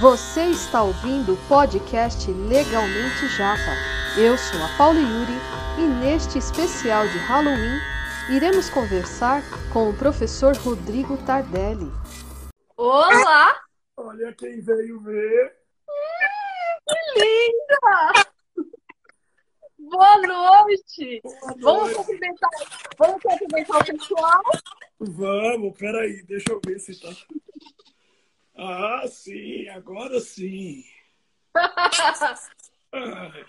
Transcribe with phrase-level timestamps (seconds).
[0.00, 3.74] Você está ouvindo o podcast Legalmente Japa.
[4.16, 5.32] Eu sou a Paula Yuri
[5.78, 7.80] e neste especial de Halloween
[8.30, 9.42] iremos conversar
[9.72, 11.90] com o professor Rodrigo Tardelli.
[12.76, 13.60] Olá!
[13.96, 15.56] Olha quem veio ver.
[16.86, 18.28] Que linda!
[19.78, 21.20] Boa noite!
[21.22, 21.96] Boa Vamos noite.
[21.96, 22.50] cumprimentar,
[22.98, 24.42] vamos cumprimentar o pessoal?
[25.00, 27.08] Vamos, peraí, deixa eu ver se tá.
[28.60, 30.82] Ah, sim, agora sim.
[32.92, 33.32] Ah.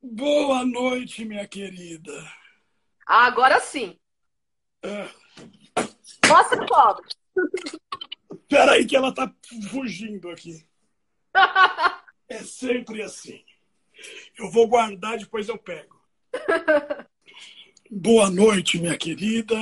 [0.00, 2.12] Boa noite, minha querida.
[3.04, 3.98] Agora sim.
[4.84, 5.10] Ah,
[6.28, 7.08] Mostra pobre.
[8.48, 9.32] peraí que ela tá
[9.70, 10.64] fugindo aqui.
[12.28, 13.44] É sempre assim.
[14.38, 16.00] Eu vou guardar, depois eu pego.
[17.90, 19.54] Boa noite, minha querida.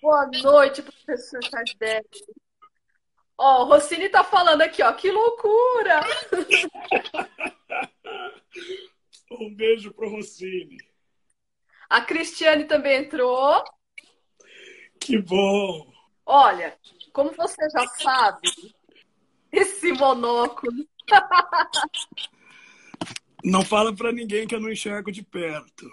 [0.00, 2.08] Boa noite, professor Tardelli.
[3.38, 4.92] Ó, o Rossini tá falando aqui, ó.
[4.92, 6.00] Que loucura!
[9.30, 10.78] Um beijo pro Rossini.
[11.88, 13.62] A Cristiane também entrou.
[14.98, 15.92] Que bom.
[16.24, 16.76] Olha,
[17.12, 18.48] como você já sabe,
[19.52, 20.84] esse monóculo.
[23.44, 25.88] Não fala pra ninguém que eu não enxergo de perto.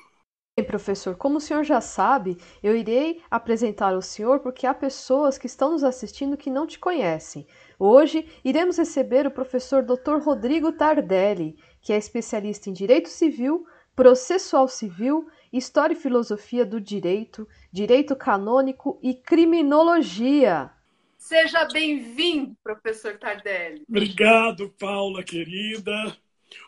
[0.58, 5.38] Bem, professor, como o senhor já sabe, eu irei apresentar o senhor porque há pessoas
[5.38, 7.46] que estão nos assistindo que não te conhecem.
[7.78, 10.18] Hoje iremos receber o professor Dr.
[10.24, 17.46] Rodrigo Tardelli, que é especialista em Direito Civil, Processual Civil, História e Filosofia do Direito,
[17.70, 20.72] Direito Canônico e Criminologia.
[21.18, 23.84] Seja bem-vindo, professor Tardelli.
[23.90, 26.16] Obrigado, Paula querida.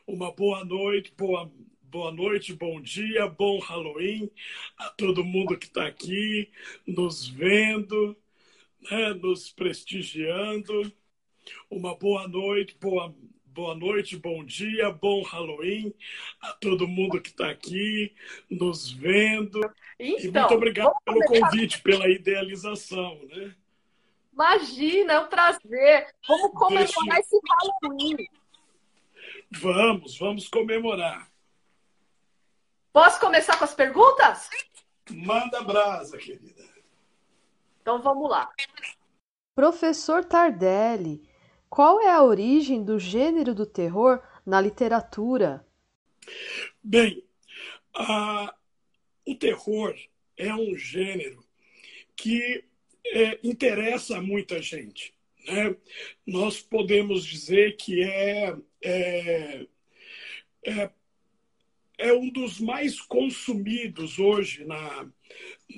[0.05, 1.49] Uma boa noite, boa,
[1.89, 4.29] boa noite, bom dia, bom Halloween
[4.77, 6.51] a todo mundo que está aqui
[6.85, 8.15] nos vendo,
[8.89, 10.91] né, nos prestigiando.
[11.69, 13.15] Uma boa noite, boa,
[13.45, 15.93] boa noite, bom dia, bom Halloween
[16.41, 18.13] a todo mundo que está aqui
[18.49, 19.61] nos vendo.
[19.97, 23.55] E Então, muito obrigado vamos pelo convite, pela idealização, né?
[24.33, 26.13] Imagina, é um prazer.
[26.27, 28.27] Vamos comemorar Deixa- esse Halloween.
[29.49, 31.27] Vamos, vamos comemorar.
[32.97, 34.49] Posso começar com as perguntas?
[35.11, 36.63] Manda brasa, querida.
[37.79, 38.51] Então vamos lá.
[39.53, 41.21] Professor Tardelli,
[41.69, 45.63] qual é a origem do gênero do terror na literatura?
[46.83, 47.23] Bem,
[47.93, 48.55] a-
[49.27, 49.95] o terror
[50.35, 51.45] é um gênero
[52.15, 52.65] que
[53.05, 55.13] é, interessa a muita gente.
[55.47, 55.75] Né?
[56.25, 59.67] Nós podemos dizer que é, é,
[60.65, 60.89] é,
[61.97, 65.09] é um dos mais consumidos hoje na,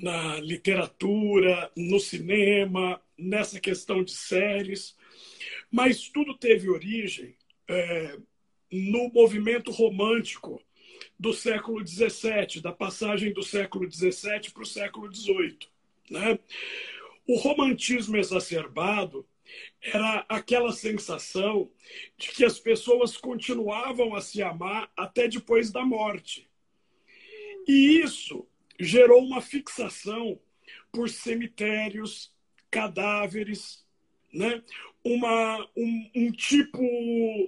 [0.02, 4.96] na literatura, no cinema, nessa questão de séries.
[5.70, 7.34] Mas tudo teve origem
[7.68, 8.18] é,
[8.70, 10.62] no movimento romântico
[11.18, 15.58] do século XVII, da passagem do século XVII para o século XVIII.
[16.10, 16.38] Né?
[17.26, 19.26] O romantismo exacerbado
[19.82, 21.70] era aquela sensação
[22.16, 26.48] de que as pessoas continuavam a se amar até depois da morte.
[27.66, 28.46] E isso
[28.78, 30.40] gerou uma fixação
[30.92, 32.32] por cemitérios,
[32.70, 33.84] cadáveres,
[34.32, 34.62] né?
[35.04, 36.80] uma, um, um tipo,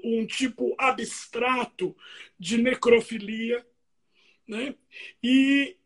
[0.04, 1.96] um tipo abstrato
[2.38, 3.64] de necrofilia.
[4.46, 4.74] Né?
[5.22, 5.76] E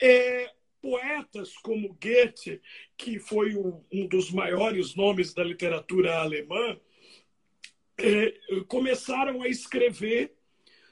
[0.00, 2.60] é, poetas como Goethe,
[2.96, 6.76] que foi um, um dos maiores nomes da literatura alemã,
[7.96, 8.34] é,
[8.66, 10.34] começaram a escrever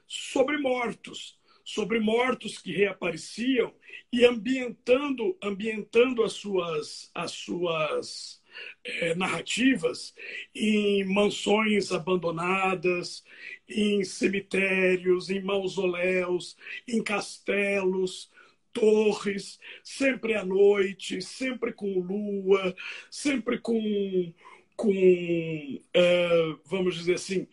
[0.07, 3.75] sobre mortos, sobre mortos que reapareciam
[4.13, 8.41] e ambientando, ambientando as suas, as suas
[8.85, 10.15] é, narrativas
[10.55, 13.25] em mansões abandonadas,
[13.69, 16.57] em cemitérios, em mausoléus,
[16.87, 18.31] em castelos,
[18.73, 22.75] torres, sempre à noite, sempre com lua,
[23.11, 24.33] sempre com,
[24.77, 26.29] com é,
[26.65, 27.47] vamos dizer assim,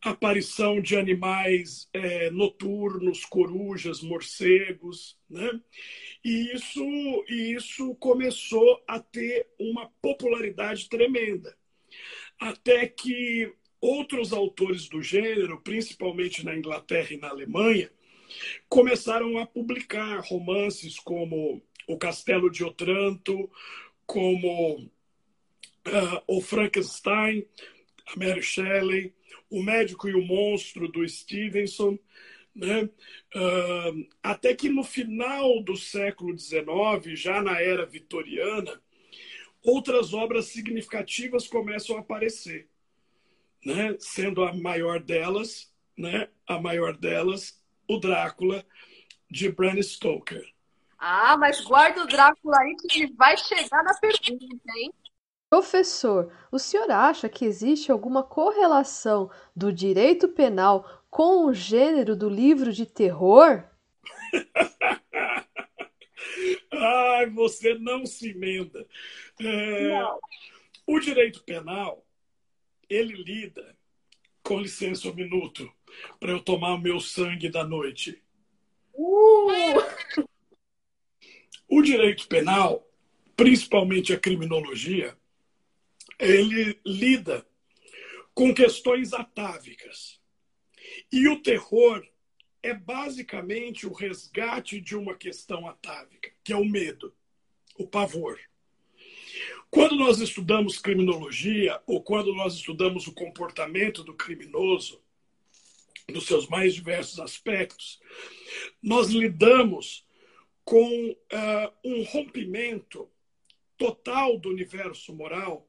[0.00, 5.60] aparição de animais é, noturnos, corujas, morcegos, né?
[6.24, 6.84] E isso,
[7.28, 11.56] e isso começou a ter uma popularidade tremenda.
[12.38, 17.90] Até que outros autores do gênero, principalmente na Inglaterra e na Alemanha,
[18.68, 23.50] começaram a publicar romances como O Castelo de Otranto,
[24.06, 27.46] como uh, O Frankenstein,
[28.06, 29.14] a Mary Shelley,
[29.50, 31.98] O Médico e o Monstro, do Stevenson,
[32.54, 32.88] né?
[33.34, 38.80] Uh, até que no final do século XIX, já na era vitoriana,
[39.62, 42.68] outras obras significativas começam a aparecer.
[43.64, 43.96] né?
[43.98, 46.28] sendo a maior delas, né?
[46.46, 47.61] a maior delas,
[47.94, 48.64] o Drácula
[49.30, 50.44] de Bram Stoker.
[50.98, 54.92] Ah, mas guarda o Drácula aí que vai chegar na pergunta, hein?
[55.50, 62.28] Professor, o senhor acha que existe alguma correlação do direito penal com o gênero do
[62.28, 63.62] livro de terror?
[66.72, 68.86] Ai, você não se emenda.
[69.38, 70.18] É, não.
[70.86, 72.02] O direito penal,
[72.88, 73.76] ele lida,
[74.42, 75.70] com licença um minuto,
[76.18, 78.22] para eu tomar o meu sangue da noite.
[78.94, 80.24] Uh!
[81.68, 82.86] O direito penal,
[83.36, 85.16] principalmente a criminologia,
[86.18, 87.46] ele lida
[88.34, 90.20] com questões atávicas.
[91.10, 92.06] E o terror
[92.62, 97.12] é basicamente o resgate de uma questão atávica, que é o medo,
[97.76, 98.38] o pavor.
[99.70, 105.01] Quando nós estudamos criminologia ou quando nós estudamos o comportamento do criminoso,
[106.08, 108.00] nos seus mais diversos aspectos,
[108.82, 110.06] nós lidamos
[110.64, 113.10] com uh, um rompimento
[113.76, 115.68] total do universo moral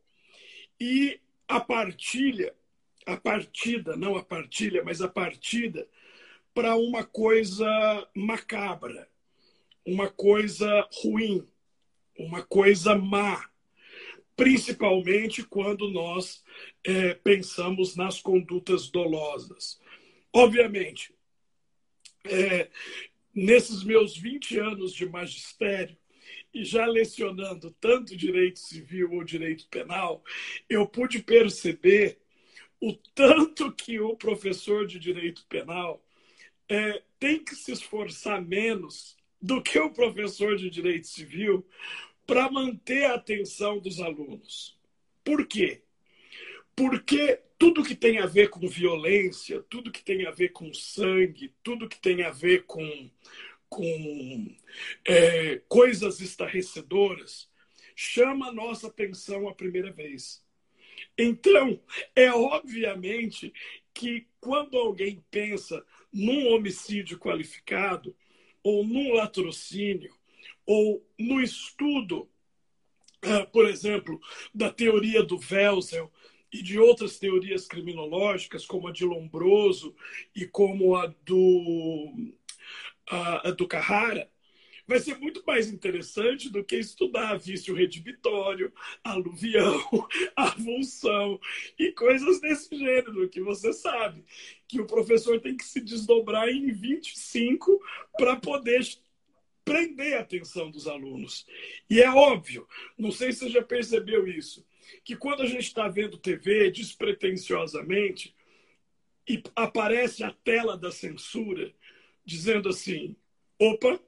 [0.80, 2.54] e a partilha,
[3.06, 5.88] a partida, não a partilha, mas a partida
[6.54, 7.68] para uma coisa
[8.16, 9.10] macabra,
[9.86, 11.48] uma coisa ruim,
[12.18, 13.50] uma coisa má,
[14.36, 16.44] principalmente quando nós
[16.84, 19.80] é, pensamos nas condutas dolosas.
[20.34, 21.14] Obviamente,
[22.26, 22.70] é,
[23.34, 25.96] nesses meus 20 anos de magistério,
[26.54, 30.24] e já lecionando tanto direito civil ou direito penal,
[30.70, 32.20] eu pude perceber
[32.80, 36.04] o tanto que o professor de direito penal
[36.70, 41.66] é, tem que se esforçar menos do que o professor de direito civil
[42.26, 44.78] para manter a atenção dos alunos.
[45.24, 45.82] Por quê?
[46.76, 51.56] Porque tudo que tem a ver com violência, tudo que tem a ver com sangue,
[51.64, 53.10] tudo que tem a ver com,
[53.70, 54.54] com
[55.06, 57.50] é, coisas estarrecedoras,
[57.96, 60.44] chama a nossa atenção a primeira vez.
[61.18, 61.80] Então,
[62.14, 63.54] é obviamente
[63.94, 68.14] que quando alguém pensa num homicídio qualificado,
[68.62, 70.14] ou num latrocínio,
[70.66, 72.30] ou no estudo,
[73.22, 74.20] ah, por exemplo,
[74.54, 76.10] da teoria do Welser
[76.54, 79.96] e de outras teorias criminológicas, como a de Lombroso
[80.36, 82.14] e como a do,
[83.10, 84.30] a, a do Carrara,
[84.88, 88.72] vai ser muito mais interessante do que estudar vício redibitório,
[89.04, 89.82] aluvião,
[90.36, 91.40] avulsão
[91.80, 94.24] e coisas desse gênero, que você sabe
[94.68, 97.82] que o professor tem que se desdobrar em 25
[98.18, 98.86] para poder
[99.66, 101.48] prender a atenção dos alunos.
[101.90, 102.68] E é óbvio,
[102.98, 104.66] não sei se você já percebeu isso,
[105.04, 108.36] que quando a gente está vendo TV despretensiosamente
[109.28, 111.74] e aparece a tela da censura
[112.26, 113.16] dizendo assim:
[113.60, 114.00] opa,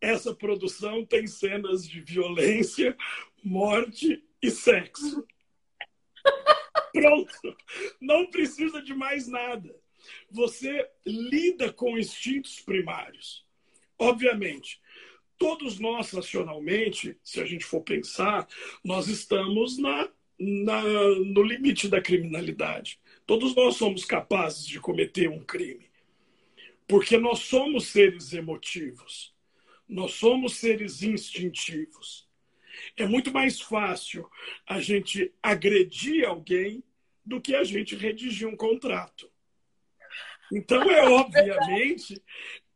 [0.00, 2.96] essa produção tem cenas de violência,
[3.42, 5.26] morte e sexo.
[6.92, 7.56] Pronto.
[8.00, 9.74] Não precisa de mais nada.
[10.30, 13.46] Você lida com instintos primários.
[13.98, 14.80] Obviamente,
[15.40, 18.46] todos nós, racionalmente, se a gente for pensar,
[18.84, 20.06] nós estamos na,
[20.38, 23.00] na, no limite da criminalidade.
[23.26, 25.90] Todos nós somos capazes de cometer um crime.
[26.86, 29.34] Porque nós somos seres emotivos.
[29.88, 32.28] Nós somos seres instintivos.
[32.94, 34.28] É muito mais fácil
[34.66, 36.84] a gente agredir alguém
[37.24, 39.30] do que a gente redigir um contrato.
[40.52, 42.22] Então, é obviamente,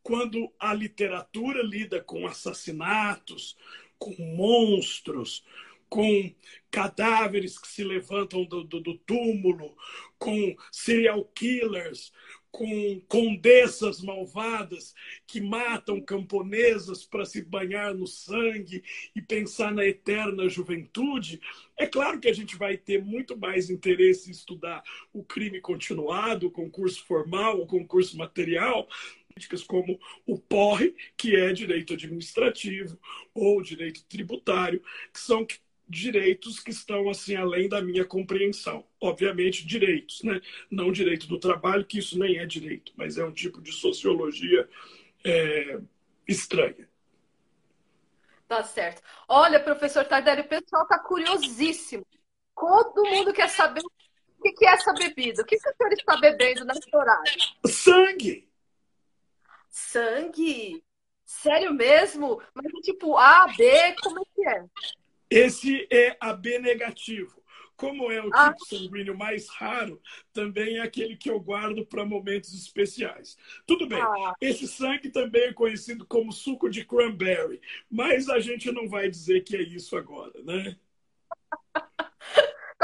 [0.05, 3.57] quando a literatura lida com assassinatos,
[3.99, 5.43] com monstros,
[5.89, 6.31] com
[6.71, 9.75] cadáveres que se levantam do, do, do túmulo,
[10.19, 12.13] com serial killers,
[12.55, 14.95] com condessas malvadas
[15.27, 18.85] que matam camponesas para se banhar no sangue
[19.17, 21.41] e pensar na eterna juventude,
[21.77, 26.47] é claro que a gente vai ter muito mais interesse em estudar o crime continuado,
[26.47, 28.87] o concurso formal, o concurso material,
[29.67, 30.81] como o POR,
[31.17, 32.99] que é direito administrativo,
[33.35, 34.81] ou direito tributário,
[35.13, 35.45] que são
[35.89, 38.87] direitos que estão assim além da minha compreensão.
[39.01, 40.41] Obviamente, direitos, né?
[40.71, 44.69] Não direito do trabalho, que isso nem é direito, mas é um tipo de sociologia
[45.25, 45.81] é,
[46.29, 46.89] estranha.
[48.47, 49.03] Tá certo.
[49.29, 52.07] Olha, professor Tardelli, o pessoal está curiosíssimo.
[52.55, 53.91] Todo mundo quer saber o
[54.43, 55.43] que é essa bebida.
[55.43, 57.33] O que, o senhor está bebendo nesse horário?
[57.67, 58.54] Sangue!
[59.75, 60.85] Sangue?
[61.25, 62.41] Sério mesmo?
[62.55, 64.65] Mas tipo A, B, como é que é?
[65.29, 67.43] Esse é AB negativo.
[67.77, 68.55] como é o tipo ah.
[68.69, 70.01] sanguíneo mais raro,
[70.33, 73.37] também é aquele que eu guardo para momentos especiais.
[73.67, 74.33] Tudo bem, ah.
[74.41, 79.41] esse sangue também é conhecido como suco de cranberry, mas a gente não vai dizer
[79.41, 80.79] que é isso agora, né?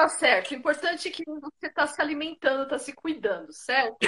[0.01, 0.53] Tá certo.
[0.53, 3.99] O importante é que você está se alimentando, está se cuidando, certo?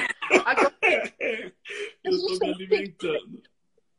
[0.42, 0.74] Agora,
[2.02, 3.42] eu estou me alimentando.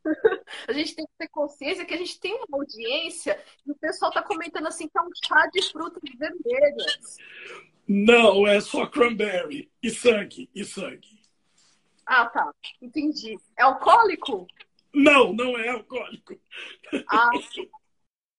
[0.66, 4.10] A gente tem que ter consciência que a gente tem uma audiência e o pessoal
[4.10, 7.16] está comentando assim que é um chá de frutas vermelhas.
[7.88, 11.08] Não, é só cranberry e sangue, e sangue.
[12.04, 12.52] Ah, tá.
[12.82, 13.38] Entendi.
[13.56, 14.46] É alcoólico?
[14.92, 16.38] Não, não é alcoólico.
[17.08, 17.30] Ah.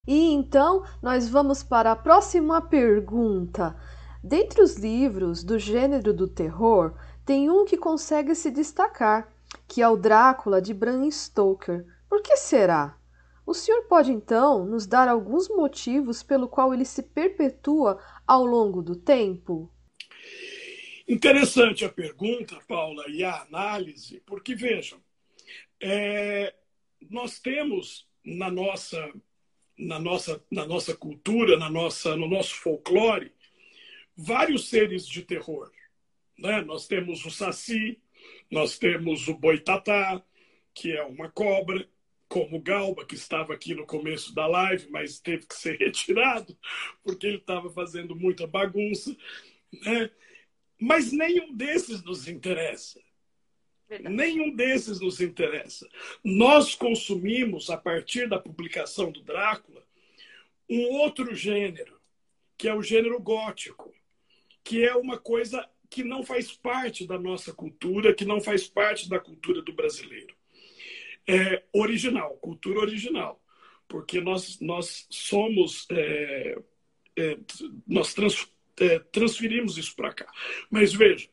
[0.07, 3.75] E então nós vamos para a próxima pergunta.
[4.23, 6.93] Dentre os livros do gênero do terror,
[7.25, 9.31] tem um que consegue se destacar,
[9.67, 11.85] que é o Drácula de Bram Stoker.
[12.09, 12.97] Por que será?
[13.45, 18.81] O senhor pode então nos dar alguns motivos pelo qual ele se perpetua ao longo
[18.81, 19.71] do tempo?
[21.07, 24.99] Interessante a pergunta, Paula, e a análise, porque vejam,
[25.79, 26.51] é,
[27.07, 28.97] nós temos na nossa,
[29.77, 33.31] na nossa, na nossa cultura, na nossa, no nosso folclore,
[34.15, 35.71] vários seres de terror.
[36.37, 36.61] Né?
[36.61, 37.99] Nós temos o Saci,
[38.49, 40.23] nós temos o boitatá,
[40.73, 41.87] que é uma cobra,
[42.27, 46.57] como o Galba, que estava aqui no começo da live, mas teve que ser retirado,
[47.03, 49.15] porque ele estava fazendo muita bagunça.
[49.71, 50.09] Né?
[50.79, 52.99] Mas nenhum desses nos interessa.
[53.87, 54.15] Verdade.
[54.15, 55.87] Nenhum desses nos interessa.
[56.23, 59.85] Nós consumimos, a partir da publicação do Drácula,
[60.69, 61.99] um outro gênero,
[62.57, 63.93] que é o gênero gótico,
[64.63, 69.07] que é uma coisa que não faz parte da nossa cultura, que não faz parte
[69.07, 70.35] da cultura do brasileiro.
[71.27, 73.41] É original, cultura original,
[73.87, 76.57] porque nós, nós somos, é,
[77.15, 77.37] é,
[77.87, 78.47] nós trans,
[78.79, 80.31] é, transferimos isso para cá.
[80.69, 81.29] Mas veja,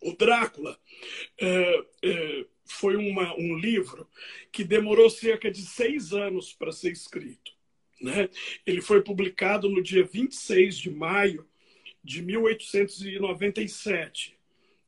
[0.00, 0.78] o Drácula
[1.40, 4.08] é, é, foi uma, um livro
[4.52, 7.52] que demorou cerca de seis anos para ser escrito.
[8.00, 8.28] Né?
[8.64, 11.44] Ele foi publicado no dia 26 de maio
[12.02, 14.38] de 1897.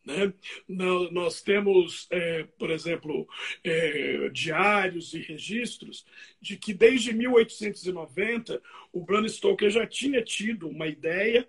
[0.05, 0.33] Né?
[0.69, 3.29] Nós temos, é, por exemplo,
[3.64, 6.07] é, diários e registros
[6.40, 8.62] de que desde 1890
[8.93, 11.49] o Bram Stoker já tinha tido uma ideia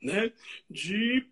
[0.00, 0.32] né,
[0.68, 1.26] de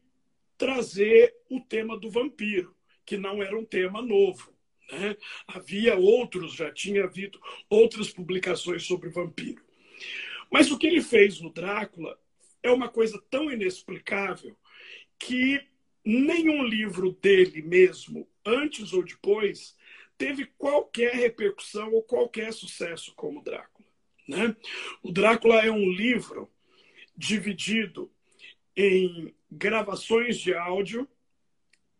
[0.59, 4.53] trazer o tema do vampiro, que não era um tema novo.
[4.91, 5.17] Né?
[5.47, 9.65] Havia outros, já tinha havido outras publicações sobre vampiro.
[10.51, 12.19] Mas o que ele fez no Drácula
[12.63, 14.57] é uma coisa tão inexplicável
[15.19, 15.65] que
[16.05, 19.77] nenhum livro dele mesmo, antes ou depois,
[20.17, 23.89] teve qualquer repercussão ou qualquer sucesso como Drácula.
[24.27, 24.57] Né?
[25.03, 26.51] O Drácula é um livro
[27.17, 28.11] dividido
[28.77, 31.09] em gravações de áudio,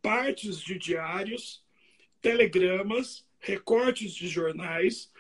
[0.03, 1.65] partes de diários,
[2.21, 5.13] telegramas, recortes de jornais,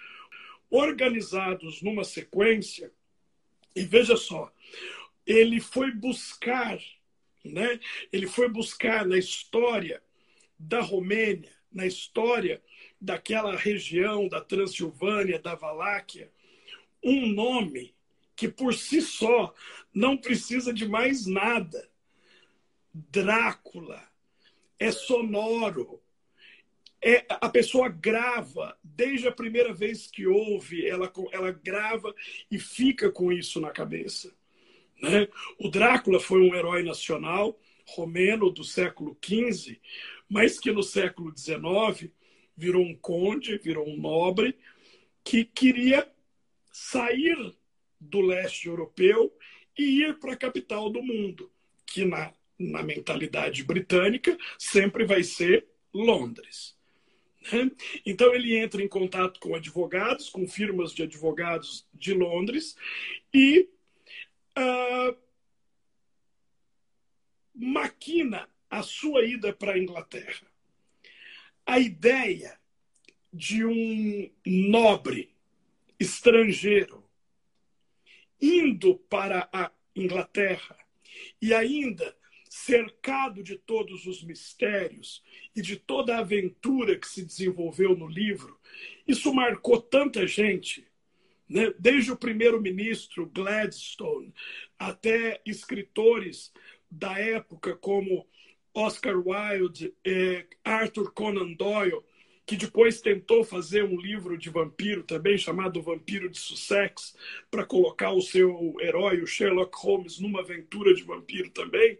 [0.70, 2.92] organizados numa sequência.
[3.74, 4.52] E veja só,
[5.26, 6.78] ele foi buscar,
[7.44, 7.78] né?
[8.12, 10.02] Ele foi buscar na história
[10.58, 12.62] da Romênia, na história
[13.00, 16.30] daquela região da Transilvânia, da Valáquia,
[17.02, 17.94] um nome
[18.34, 19.54] que por si só
[19.92, 21.88] não precisa de mais nada.
[23.10, 24.02] Drácula
[24.78, 26.00] é sonoro.
[27.00, 32.12] É, a pessoa grava, desde a primeira vez que ouve, ela, ela grava
[32.50, 34.34] e fica com isso na cabeça.
[35.00, 35.28] Né?
[35.60, 39.80] O Drácula foi um herói nacional romeno do século XV,
[40.28, 42.10] mas que no século XIX
[42.56, 44.58] virou um conde, virou um nobre,
[45.22, 46.10] que queria
[46.72, 47.54] sair
[48.00, 49.32] do leste europeu
[49.78, 51.50] e ir para a capital do mundo,
[51.86, 56.76] que na, na mentalidade britânica sempre vai ser Londres.
[57.52, 57.70] Né?
[58.04, 62.76] Então ele entra em contato com advogados, com firmas de advogados de Londres
[63.32, 63.68] e
[64.58, 65.16] uh,
[67.54, 70.46] maquina a sua ida para a Inglaterra.
[71.64, 72.58] A ideia
[73.32, 75.34] de um nobre
[75.98, 77.04] estrangeiro
[78.40, 80.78] indo para a Inglaterra
[81.42, 82.16] e ainda
[82.64, 85.22] cercado de todos os mistérios
[85.54, 88.58] e de toda a aventura que se desenvolveu no livro,
[89.06, 90.86] isso marcou tanta gente
[91.48, 91.72] né?
[91.78, 94.34] desde o primeiro-ministro Gladstone
[94.78, 96.52] até escritores
[96.90, 98.26] da época como
[98.74, 102.02] Oscar Wilde, eh, Arthur Conan Doyle,
[102.48, 107.14] que depois tentou fazer um livro de vampiro também, chamado Vampiro de Sussex,
[107.50, 111.98] para colocar o seu herói, o Sherlock Holmes, numa aventura de vampiro também,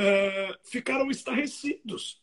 [0.00, 2.20] uh, ficaram estarrecidos.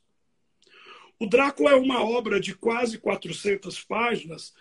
[1.20, 4.54] O Drácula é uma obra de quase 400 páginas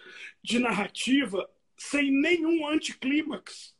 [0.42, 3.74] de narrativa sem nenhum anticlímax.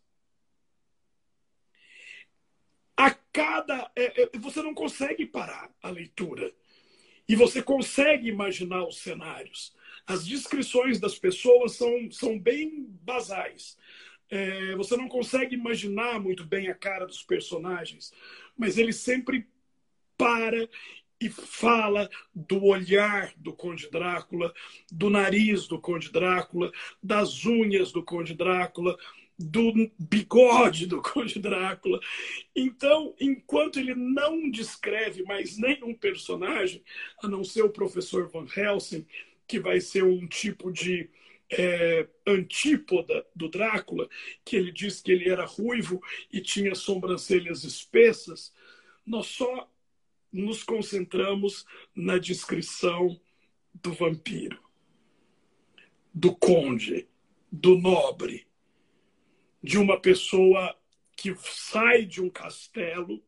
[2.97, 3.91] A cada.
[3.95, 6.53] É, é, você não consegue parar a leitura.
[7.29, 9.75] E você consegue imaginar os cenários.
[10.07, 13.77] As descrições das pessoas são, são bem basais.
[14.29, 18.13] É, você não consegue imaginar muito bem a cara dos personagens,
[18.57, 19.47] mas ele sempre
[20.17, 20.69] para
[21.21, 24.53] e fala do olhar do Conde Drácula,
[24.93, 26.71] do nariz do Conde Drácula,
[27.03, 28.97] das unhas do Conde Drácula,
[29.39, 32.01] do bigode do Conde Drácula.
[32.55, 36.83] Então, enquanto ele não descreve mais nenhum personagem,
[37.23, 39.07] a não ser o professor Van Helsing,
[39.47, 41.09] que vai ser um tipo de
[41.51, 44.09] é, antípoda do Drácula,
[44.45, 48.53] que ele diz que ele era ruivo e tinha sobrancelhas espessas,
[49.05, 49.71] nós só
[50.33, 53.19] nos concentramos na descrição
[53.73, 54.61] do vampiro,
[56.13, 57.09] do conde,
[57.51, 58.47] do nobre,
[59.63, 60.77] de uma pessoa
[61.17, 63.23] que sai de um castelo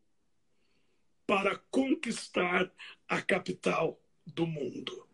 [1.27, 2.71] para conquistar
[3.09, 5.08] a capital do mundo.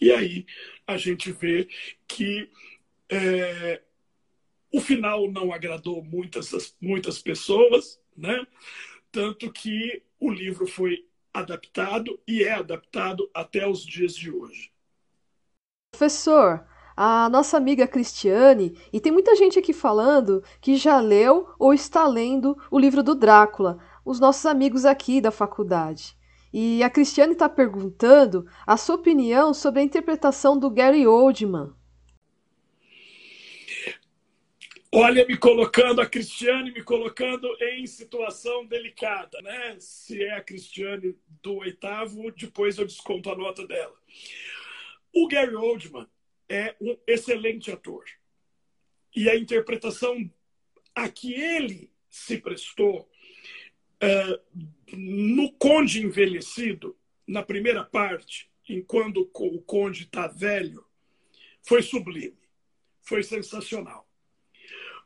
[0.00, 0.46] E aí
[0.86, 1.68] a gente vê
[2.08, 2.50] que
[3.08, 3.82] é,
[4.72, 8.46] o final não agradou muitas, muitas pessoas, né?
[9.12, 14.72] tanto que o livro foi adaptado e é adaptado até os dias de hoje.
[15.92, 16.64] Professor,
[16.96, 22.06] a nossa amiga Cristiane, e tem muita gente aqui falando que já leu ou está
[22.06, 26.16] lendo o livro do Drácula, os nossos amigos aqui da faculdade.
[26.52, 31.72] E a Cristiane está perguntando a sua opinião sobre a interpretação do Gary Oldman.
[34.92, 39.76] Olha, me colocando, a Cristiane me colocando em situação delicada, né?
[39.78, 43.94] Se é a Cristiane do oitavo, depois eu desconto a nota dela.
[45.14, 46.08] O Gary Oldman,
[46.50, 48.04] é um excelente ator.
[49.14, 50.28] E a interpretação
[50.92, 53.08] a que ele se prestou
[54.02, 60.84] uh, no Conde Envelhecido, na primeira parte, enquanto o Conde está velho,
[61.62, 62.38] foi sublime,
[63.02, 64.08] foi sensacional.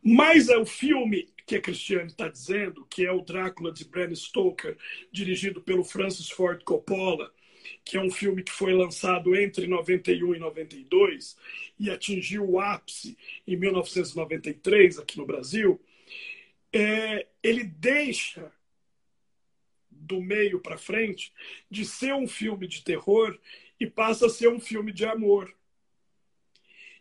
[0.03, 4.15] Mas é o filme que a Cristiane está dizendo, que é o Drácula de Bram
[4.15, 4.77] Stoker,
[5.11, 7.33] dirigido pelo Francis Ford Coppola,
[7.85, 11.37] que é um filme que foi lançado entre 91 e 92
[11.79, 13.17] e atingiu o ápice
[13.47, 15.81] em 1993 aqui no Brasil,
[16.73, 18.53] é, ele deixa
[20.05, 21.33] do meio para frente
[21.71, 23.39] de ser um filme de terror
[23.79, 25.55] e passa a ser um filme de amor.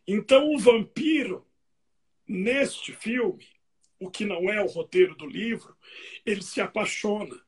[0.07, 1.45] Então o vampiro
[2.27, 3.45] neste filme,
[3.99, 5.75] o que não é o roteiro do livro,
[6.25, 7.39] ele se apaixona.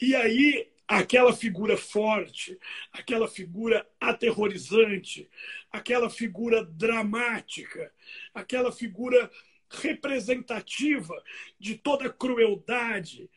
[0.00, 2.58] E aí aquela figura forte,
[2.92, 5.28] aquela figura aterrorizante,
[5.70, 7.92] aquela figura dramática,
[8.32, 9.30] aquela figura
[9.68, 11.14] representativa
[11.58, 13.28] de toda a crueldade,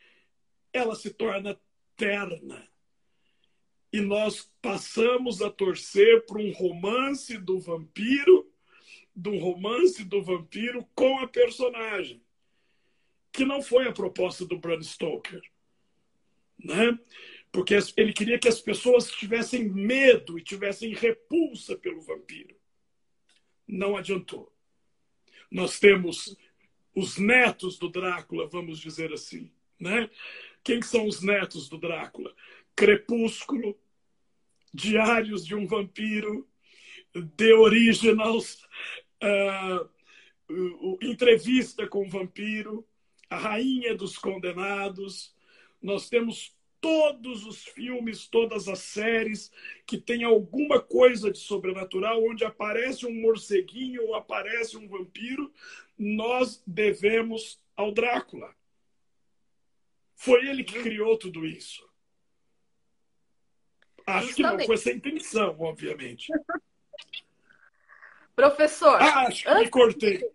[0.73, 1.59] ela se torna
[1.95, 2.67] terna.
[3.91, 8.51] E nós passamos a torcer para um romance do vampiro,
[9.25, 12.21] um romance do vampiro com a personagem,
[13.31, 15.41] que não foi a proposta do Bram Stoker.
[16.63, 16.97] Né?
[17.51, 22.55] porque ele queria que as pessoas tivessem medo e tivessem repulsa pelo vampiro.
[23.67, 24.53] Não adiantou.
[25.49, 26.35] Nós temos
[26.95, 30.09] os netos do Drácula, vamos dizer assim, né?
[30.69, 32.31] Quem são os netos do Drácula?
[32.75, 33.75] Crepúsculo,
[34.71, 36.47] Diários de um Vampiro,
[37.35, 38.67] The Originals,
[39.23, 39.89] uh,
[41.01, 42.87] Entrevista com o Vampiro,
[43.31, 45.35] A Rainha dos Condenados.
[45.81, 49.51] Nós temos todos os filmes, todas as séries
[49.87, 55.51] que tem alguma coisa de sobrenatural, onde aparece um morceguinho ou aparece um vampiro,
[55.97, 58.58] nós devemos ao Drácula.
[60.19, 61.89] Foi ele que criou tudo isso.
[64.05, 64.35] Acho Justamente.
[64.35, 66.27] que não foi sem intenção, obviamente.
[68.35, 69.01] Professor.
[69.01, 70.29] Ah, acho que me cortei.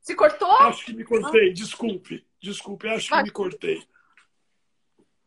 [0.00, 0.50] Se cortou?
[0.52, 1.52] Acho que me cortei.
[1.52, 2.26] Desculpe.
[2.40, 3.86] Desculpe, acho que me cortei.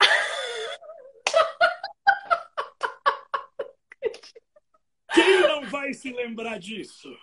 [5.14, 7.16] Quem não vai se lembrar disso?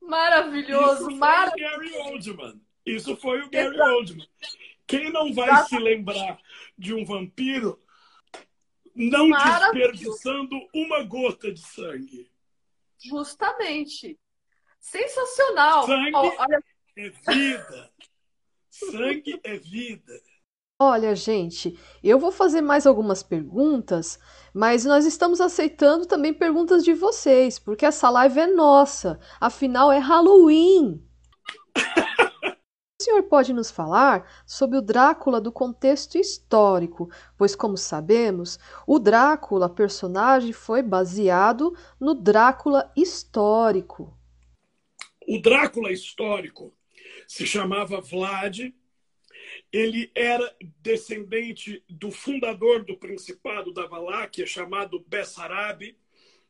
[0.00, 1.60] Maravilhoso, Isso maravilhoso.
[1.60, 2.58] Foi o Gary Oldman.
[2.86, 3.90] Isso foi o Gary Exato.
[3.90, 4.26] Oldman.
[4.86, 5.68] Quem não vai Exato.
[5.68, 6.38] se lembrar
[6.78, 7.78] de um vampiro
[8.94, 12.30] não desperdiçando uma gota de sangue.
[12.98, 14.18] Justamente.
[14.80, 15.86] Sensacional.
[15.86, 16.62] Sangue oh, olha...
[16.96, 17.90] é vida.
[18.70, 20.20] Sangue é vida.
[20.78, 24.18] Olha, gente, eu vou fazer mais algumas perguntas,
[24.52, 29.18] mas nós estamos aceitando também perguntas de vocês, porque essa live é nossa.
[29.40, 31.02] Afinal, é Halloween.
[32.98, 38.98] o senhor pode nos falar sobre o Drácula do contexto histórico, pois, como sabemos, o
[38.98, 44.16] Drácula, personagem, foi baseado no Drácula histórico.
[45.28, 46.72] O Drácula histórico
[47.28, 48.72] se chamava Vlad
[49.72, 55.98] ele era descendente do fundador do Principado da Valáquia, chamado Bessarabe.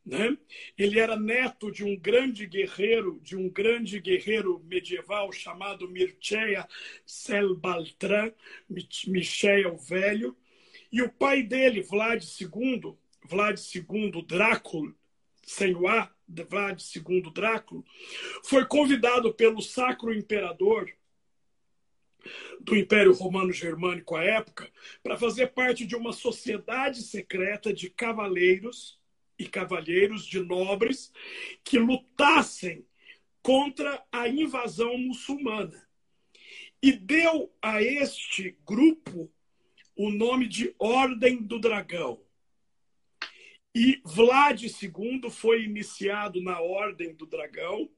[0.07, 0.38] Né?
[0.79, 6.64] Ele era neto de um grande guerreiro, de um grande guerreiro medieval chamado Mircea
[7.05, 8.33] Selbaltran,
[9.09, 10.37] Michel o Velho.
[10.92, 14.95] E o pai dele, Vlad II, Vlad II Drácula,
[15.42, 17.83] sem o A, Vlad II Drácula,
[18.45, 20.88] foi convidado pelo Sacro Imperador
[22.61, 24.71] do Império Romano Germânico à época
[25.03, 29.01] para fazer parte de uma sociedade secreta de cavaleiros
[29.38, 31.12] e cavalheiros de nobres
[31.62, 32.87] que lutassem
[33.42, 35.87] contra a invasão muçulmana.
[36.83, 39.33] E deu a este grupo
[39.96, 42.20] o nome de Ordem do Dragão.
[43.75, 47.90] E Vlad II foi iniciado na Ordem do Dragão,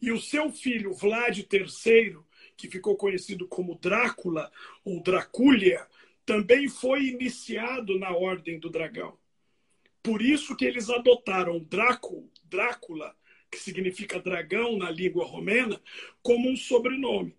[0.00, 2.18] e o seu filho Vlad III
[2.56, 4.50] que ficou conhecido como Drácula
[4.84, 5.86] ou Dracúlia,
[6.24, 9.18] também foi iniciado na Ordem do Dragão.
[10.04, 13.16] Por isso que eles adotaram Draco, Drácula,
[13.50, 15.80] que significa dragão na língua romena,
[16.22, 17.34] como um sobrenome.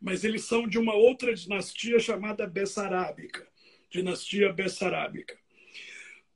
[0.00, 3.46] Mas eles são de uma outra dinastia chamada Bessarábica,
[3.88, 5.38] dinastia Bessarábica.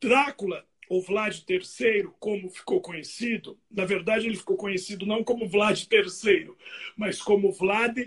[0.00, 5.88] Drácula ou Vlad III, como ficou conhecido, na verdade ele ficou conhecido não como Vlad
[5.90, 6.52] III,
[6.96, 7.98] mas como Vlad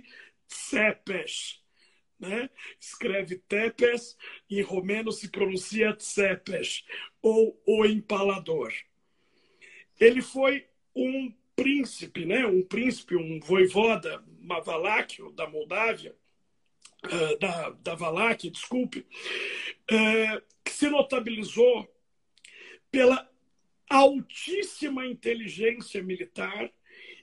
[0.47, 1.62] Tsepes.
[2.19, 2.49] Né?
[2.80, 4.17] Escreve Tepes,
[4.49, 6.84] em romeno se pronuncia Tsepes,
[7.21, 8.73] ou o empalador.
[9.99, 12.45] Ele foi um príncipe, né?
[12.45, 16.15] um príncipe, um voivoda Mavaláquio da Moldávia,
[17.06, 21.88] uh, da, da Valáquia, desculpe, uh, que se notabilizou
[22.91, 23.30] pela
[23.89, 26.71] altíssima inteligência militar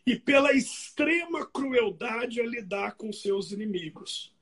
[0.06, 4.33] e pela extrema crueldade a lidar com seus inimigos.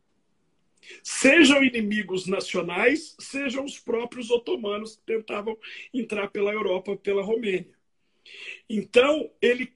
[1.03, 5.57] Sejam inimigos nacionais, sejam os próprios otomanos que tentavam
[5.92, 7.75] entrar pela Europa, pela Romênia.
[8.68, 9.73] Então, ele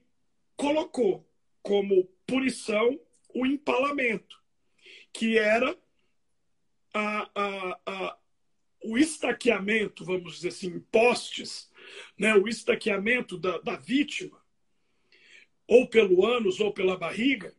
[0.55, 1.27] colocou
[1.61, 2.99] como punição
[3.33, 4.41] o empalamento,
[5.13, 5.77] que era
[6.93, 8.17] a, a, a,
[8.83, 11.69] o estaqueamento, vamos dizer assim, postes,
[12.17, 14.41] né, o estaqueamento da, da vítima,
[15.67, 17.53] ou pelo ânus ou pela barriga,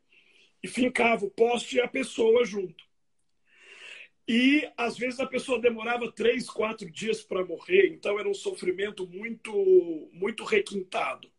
[0.63, 2.88] e fincava o poste e a pessoa junto.
[4.29, 9.07] E às vezes a pessoa demorava três, quatro dias para morrer, então era um sofrimento
[9.07, 11.31] muito, muito requintado.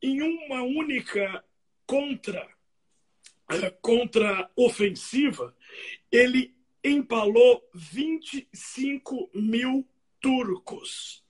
[0.00, 1.44] Em uma única
[1.84, 2.48] contra,
[3.50, 5.56] eh, contra ofensiva,
[6.12, 6.54] ele
[6.84, 9.84] empalou 25 mil
[10.20, 11.24] turcos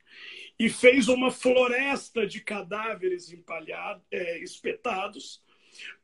[0.59, 5.42] e fez uma floresta de cadáveres empalhados, é, espetados,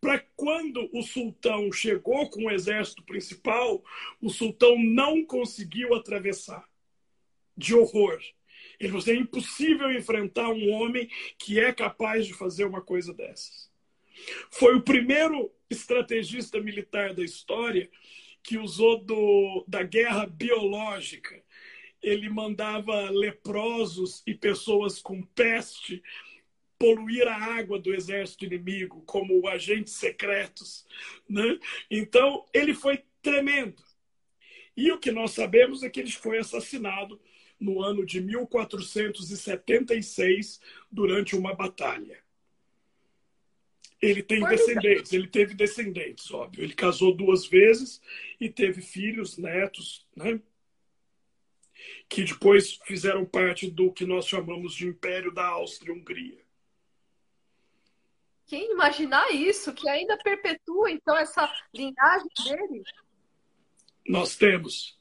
[0.01, 3.83] para quando o sultão chegou com o exército principal,
[4.21, 6.65] o sultão não conseguiu atravessar.
[7.57, 8.19] De horror.
[8.81, 11.09] Ele falou assim, é impossível enfrentar um homem
[11.39, 13.71] que é capaz de fazer uma coisa dessas.
[14.51, 17.89] Foi o primeiro estrategista militar da história
[18.43, 21.43] que usou do, da guerra biológica.
[22.03, 26.03] Ele mandava leprosos e pessoas com peste
[26.85, 30.85] poluir a água do exército inimigo como agentes secretos.
[31.27, 31.59] Né?
[31.91, 33.83] Então, ele foi tremendo.
[34.77, 37.19] E o que nós sabemos é que ele foi assassinado
[37.59, 40.61] no ano de 1476
[40.93, 42.23] durante uma batalha.
[44.03, 46.65] Ele tem descendentes, ele teve descendentes, óbvio.
[46.65, 48.03] Ele casou duas vezes
[48.39, 50.39] e teve filhos, netos, né?
[52.11, 56.44] Que depois fizeram parte do que nós chamamos de Império da Áustria-Hungria.
[58.47, 62.83] Quem imaginar isso, que ainda perpetua então essa linhagem dele?
[64.07, 64.99] Nós temos.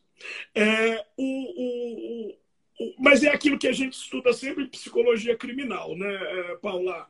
[0.56, 2.38] É, o, o,
[2.80, 7.10] o, mas é aquilo que a gente estuda sempre em psicologia criminal, né, é, Paula?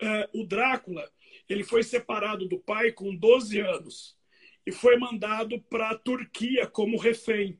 [0.00, 1.10] É, o Drácula
[1.48, 4.16] ele foi separado do pai com 12 anos
[4.66, 7.58] e foi mandado para a Turquia como refém.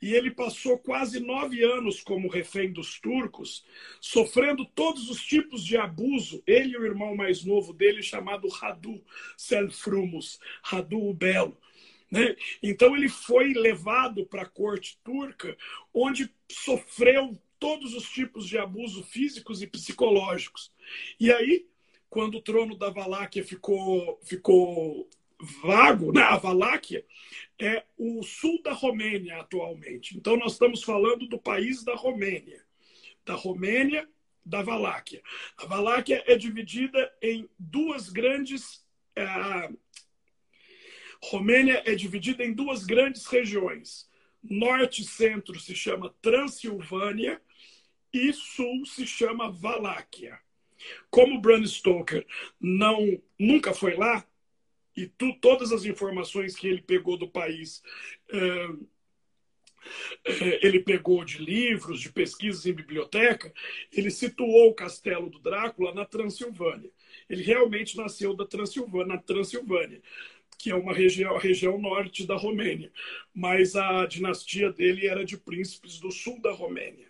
[0.00, 3.64] E ele passou quase nove anos como refém dos turcos,
[4.00, 6.42] sofrendo todos os tipos de abuso.
[6.46, 9.02] Ele e o irmão mais novo dele, chamado Radu
[9.36, 11.56] Selfrumus, Radu o Belo.
[12.10, 12.36] Né?
[12.62, 15.56] Então ele foi levado para a corte turca,
[15.92, 20.70] onde sofreu todos os tipos de abuso físicos e psicológicos.
[21.18, 21.66] E aí,
[22.08, 25.08] quando o trono da Valáquia ficou, ficou
[25.40, 26.22] vago, né?
[26.22, 27.04] a Valáquia
[27.58, 30.16] é o sul da Romênia atualmente.
[30.16, 32.64] Então, nós estamos falando do país da Romênia,
[33.24, 34.08] da Romênia,
[34.44, 35.22] da Valáquia.
[35.56, 38.84] A Valáquia é dividida em duas grandes.
[39.16, 39.70] A
[41.22, 44.08] Romênia é dividida em duas grandes regiões.
[44.42, 47.42] Norte e centro se chama Transilvânia
[48.12, 50.38] e sul se chama Valáquia.
[51.10, 52.24] Como Bram Stoker
[52.60, 54.24] não nunca foi lá,
[54.96, 57.82] e tu, todas as informações que ele pegou do país,
[58.32, 58.68] é,
[60.24, 63.52] é, ele pegou de livros, de pesquisas em biblioteca,
[63.92, 66.90] ele situou o castelo do Drácula na Transilvânia.
[67.28, 70.00] Ele realmente nasceu da Transilvânia, na Transilvânia,
[70.58, 72.90] que é uma região, a região norte da Romênia.
[73.34, 77.06] Mas a dinastia dele era de príncipes do sul da Romênia.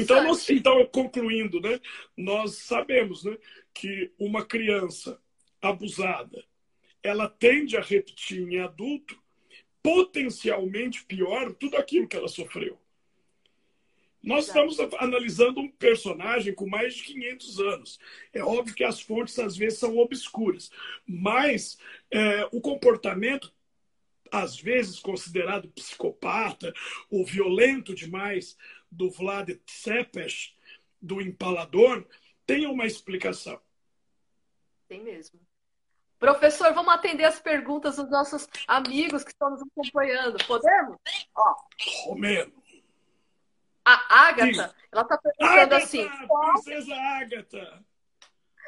[0.00, 1.80] Então, nós, então, concluindo, né,
[2.16, 3.38] nós sabemos né,
[3.72, 5.22] que uma criança
[5.68, 6.44] abusada,
[7.02, 9.18] ela tende a repetir em adulto
[9.82, 12.78] potencialmente pior tudo aquilo que ela sofreu.
[14.22, 18.00] Nós estamos analisando um personagem com mais de 500 anos.
[18.32, 20.70] É óbvio que as fontes às vezes são obscuras,
[21.06, 21.76] mas
[22.10, 23.52] é, o comportamento,
[24.32, 26.72] às vezes considerado psicopata
[27.10, 28.56] ou violento demais,
[28.90, 30.54] do Vlad Tsepes,
[31.02, 32.06] do empalador,
[32.46, 33.60] tem uma explicação.
[34.88, 35.38] Tem mesmo.
[36.24, 40.42] Professor, vamos atender as perguntas dos nossos amigos que estão nos acompanhando.
[40.46, 40.96] Podemos?
[41.36, 41.54] Ó.
[42.06, 42.50] Romero.
[43.84, 46.08] A Agatha, ela está perguntando Agatha, assim.
[46.26, 46.52] Qual...
[46.54, 47.84] Princesa Agatha.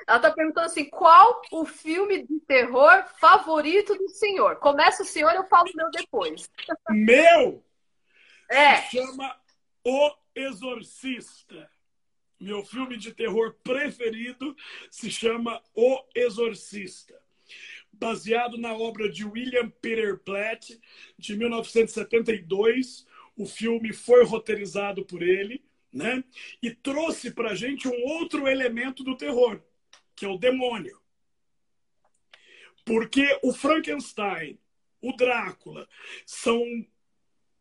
[0.06, 4.56] Ela está perguntando assim: qual o filme de terror favorito do senhor?
[4.56, 6.50] Começa o senhor, eu falo o meu depois.
[6.90, 7.64] Meu?
[8.50, 8.82] É.
[8.82, 9.34] Se chama
[9.82, 11.70] O Exorcista.
[12.38, 14.54] Meu filme de terror preferido
[14.90, 17.24] se chama O Exorcista
[17.98, 20.78] baseado na obra de William Peter Blatt,
[21.18, 23.06] de 1972.
[23.36, 26.22] O filme foi roteirizado por ele, né?
[26.62, 29.62] E trouxe para a gente um outro elemento do terror,
[30.14, 31.00] que é o demônio.
[32.84, 34.58] Porque o Frankenstein,
[35.02, 35.88] o Drácula,
[36.24, 36.62] são,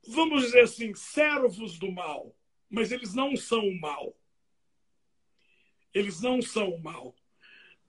[0.08, 2.36] vamos dizer assim, servos do mal,
[2.69, 4.15] mas eles não são o mal.
[5.93, 7.15] Eles não são o mal.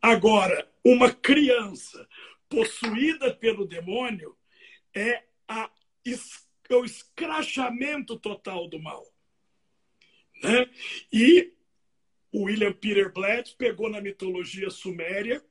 [0.00, 2.08] Agora, uma criança
[2.48, 4.36] possuída pelo demônio
[4.94, 5.70] é a,
[6.70, 9.04] o escrachamento total do mal.
[10.42, 10.70] Né?
[11.12, 11.52] E
[12.32, 15.44] o William Peter Blatt pegou na mitologia suméria,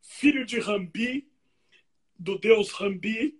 [0.00, 1.28] filho de Rambi,
[2.18, 3.38] do deus Rambi,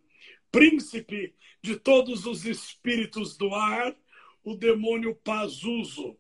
[0.51, 3.97] príncipe de todos os espíritos do ar,
[4.43, 6.19] o demônio Pazuzu,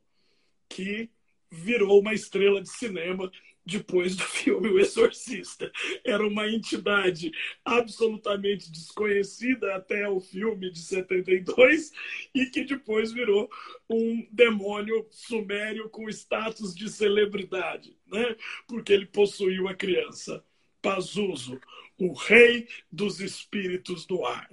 [0.68, 1.11] que
[1.51, 3.31] virou uma estrela de cinema
[3.64, 5.70] depois do filme O Exorcista.
[6.05, 7.33] Era uma entidade
[7.64, 11.92] absolutamente desconhecida até o filme de 72
[12.35, 13.51] e que depois virou
[13.88, 18.37] um demônio sumério com status de celebridade, né?
[18.66, 20.44] porque ele possuiu a criança.
[20.81, 21.61] Pazuzu,
[21.96, 24.51] o rei dos espíritos do ar.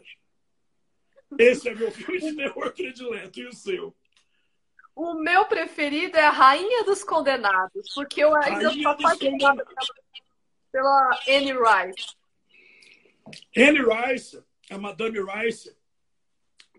[1.38, 3.39] Esse é meu filme de terror predileto.
[3.39, 3.95] E o seu?
[5.02, 9.66] O meu preferido é a Rainha dos Condenados, porque eu ainda sou apaixonada
[10.74, 12.18] pela Anne Rice.
[13.56, 15.74] Anne Rice, a Madame Rice,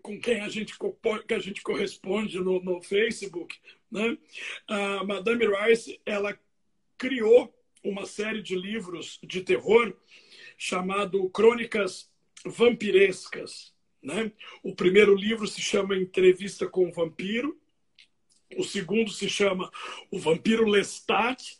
[0.03, 0.77] com quem a gente,
[1.27, 3.59] que a gente corresponde no, no Facebook,
[3.91, 4.15] né?
[4.67, 6.39] a Madame Rice, ela
[6.99, 7.51] criou
[7.83, 9.97] uma série de livros de terror
[10.59, 12.07] chamado Crônicas
[12.45, 13.73] Vampirescas.
[13.99, 14.31] Né?
[14.61, 17.59] O primeiro livro se chama Entrevista com o Vampiro,
[18.57, 19.71] o segundo se chama
[20.09, 21.57] O Vampiro Lestat.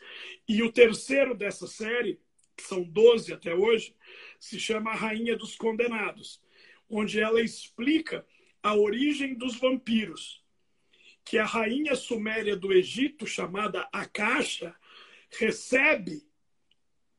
[0.47, 2.19] E o terceiro dessa série,
[2.56, 3.95] que são 12 até hoje,
[4.39, 6.41] se chama A Rainha dos Condenados,
[6.89, 8.25] onde ela explica
[8.62, 10.41] a origem dos vampiros.
[11.23, 14.75] Que a rainha suméria do Egito, chamada Akasha,
[15.30, 16.23] recebe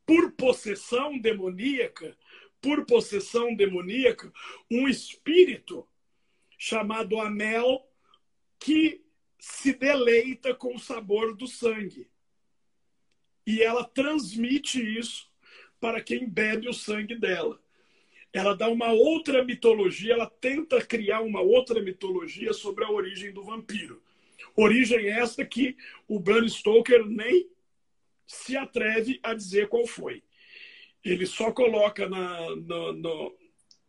[0.05, 2.17] por possessão demoníaca,
[2.61, 4.33] por possessão demoníaca,
[4.71, 5.87] um espírito
[6.59, 7.89] chamado Amel,
[8.59, 9.02] que
[9.43, 12.09] se deleita com o sabor do sangue.
[13.45, 15.29] E ela transmite isso
[15.81, 17.61] para quem bebe o sangue dela.
[18.33, 23.43] ela dá uma outra mitologia, ela tenta criar uma outra mitologia sobre a origem do
[23.43, 24.01] vampiro.
[24.55, 25.77] Origem esta que
[26.07, 27.51] o Bram Stoker nem
[28.25, 30.23] se atreve a dizer qual foi.
[31.05, 33.37] Ele só coloca na, no,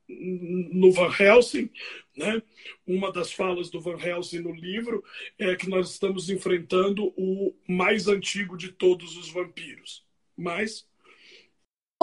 [0.08, 1.70] no Van Helsing,
[2.16, 2.42] né?
[2.86, 5.04] uma das falas do Van Helsing no livro
[5.38, 10.06] é que nós estamos enfrentando o mais antigo de todos os vampiros.
[10.38, 10.88] Mas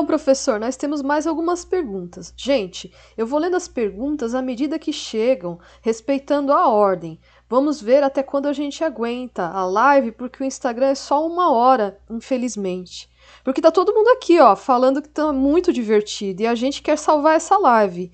[0.01, 2.33] Bom, professor, nós temos mais algumas perguntas.
[2.35, 7.21] Gente, eu vou lendo as perguntas à medida que chegam, respeitando a ordem.
[7.51, 11.53] Vamos ver até quando a gente aguenta a live, porque o Instagram é só uma
[11.53, 13.11] hora, infelizmente.
[13.45, 16.97] Porque tá todo mundo aqui, ó, falando que tá muito divertido e a gente quer
[16.97, 18.11] salvar essa live.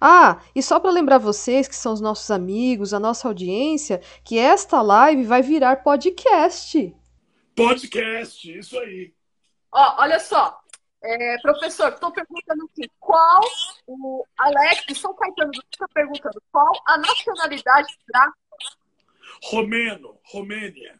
[0.00, 4.38] Ah, e só para lembrar vocês que são os nossos amigos, a nossa audiência, que
[4.38, 6.94] esta live vai virar podcast.
[7.56, 9.12] Podcast, isso aí.
[9.72, 10.60] Ó, olha só,
[11.02, 13.42] é, professor, estou perguntando aqui, qual
[13.86, 18.34] o Alex de São Caetano está perguntando qual a nacionalidade de Drácula?
[19.42, 20.98] Romeno, Romênia.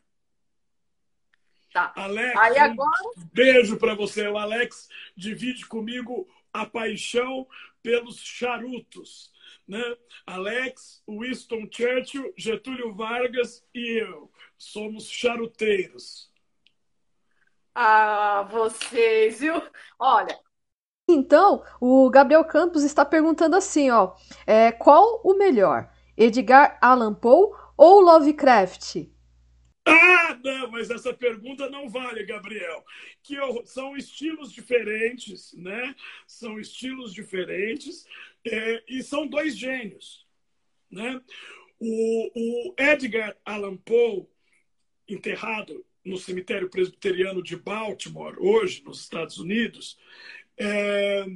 [1.72, 1.92] Tá.
[1.96, 3.02] Alex, Aí agora...
[3.16, 4.28] um beijo para você.
[4.28, 7.48] O Alex divide comigo a paixão
[7.84, 9.30] pelos charutos.
[9.68, 9.96] Né?
[10.26, 16.30] Alex, Winston Churchill, Getúlio Vargas e eu somos charuteiros.
[17.74, 19.62] Ah, vocês, viu?
[19.98, 20.38] Olha.
[21.08, 24.14] Então, o Gabriel Campos está perguntando assim, ó,
[24.46, 29.13] é, qual o melhor, Edgar Allan Poe ou Lovecraft?
[29.86, 32.84] Ah, não, mas essa pergunta não vale, Gabriel.
[33.22, 35.94] Que são estilos diferentes, né?
[36.26, 38.06] São estilos diferentes
[38.44, 40.26] é, e são dois gênios,
[40.90, 41.20] né?
[41.78, 42.30] O,
[42.70, 44.26] o Edgar Allan Poe,
[45.08, 49.98] enterrado no cemitério presbiteriano de Baltimore, hoje, nos Estados Unidos,
[50.56, 51.26] é,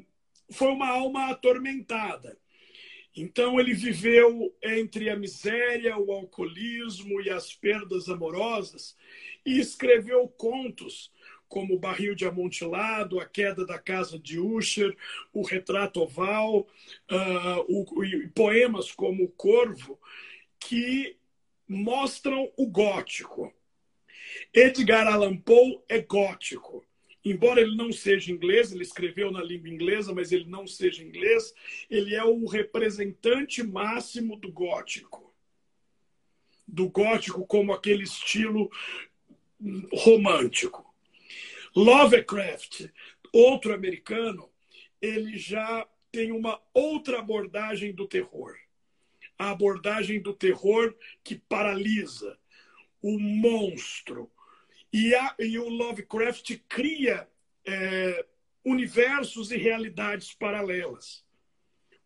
[0.51, 2.39] foi uma alma atormentada.
[3.21, 8.97] Então, ele viveu entre a miséria, o alcoolismo e as perdas amorosas
[9.45, 11.13] e escreveu contos
[11.49, 14.97] como O Barril de Amontilado, A Queda da Casa de Usher,
[15.33, 16.61] O Retrato Oval,
[17.11, 19.99] uh, o, e poemas como O Corvo,
[20.61, 21.17] que
[21.67, 23.53] mostram o gótico.
[24.55, 26.87] Edgar Allan Poe é gótico.
[27.29, 31.53] Embora ele não seja inglês, ele escreveu na língua inglesa, mas ele não seja inglês,
[31.91, 35.35] ele é o representante máximo do gótico.
[36.67, 38.71] Do gótico como aquele estilo
[39.93, 40.95] romântico.
[41.77, 42.87] Lovecraft,
[43.31, 44.49] outro americano,
[44.99, 48.57] ele já tem uma outra abordagem do terror.
[49.39, 52.39] A abordagem do terror que paralisa,
[53.03, 54.31] o monstro,
[54.93, 57.29] e, a, e o Lovecraft cria
[57.67, 58.25] é,
[58.65, 61.25] universos e realidades paralelas,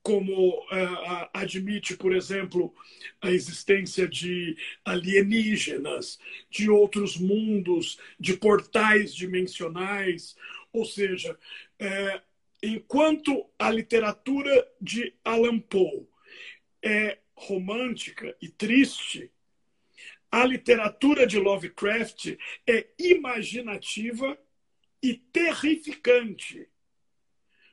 [0.03, 2.75] como é, admite, por exemplo,
[3.21, 6.19] a existência de alienígenas,
[6.51, 10.37] de outros mundos, de portais dimensionais.
[10.73, 11.39] Ou seja,
[11.79, 12.21] é,
[12.63, 16.07] enquanto a literatura de Allan Poe
[16.83, 19.31] é romântica e triste,
[20.33, 24.39] a literatura de Lovecraft é imaginativa
[25.03, 26.67] e terrificante.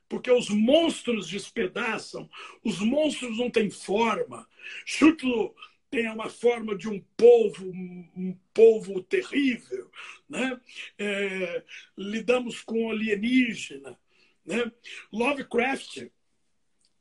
[0.10, 2.30] Porque os monstros despedaçam,
[2.62, 4.46] os monstros não têm forma.
[4.86, 5.56] Chutlo
[5.90, 9.90] tem uma forma de um povo, um povo terrível.
[10.28, 10.60] Né?
[10.98, 11.64] É,
[11.98, 13.98] lidamos com alienígena.
[14.46, 14.70] Né?
[15.14, 16.10] Lovecraft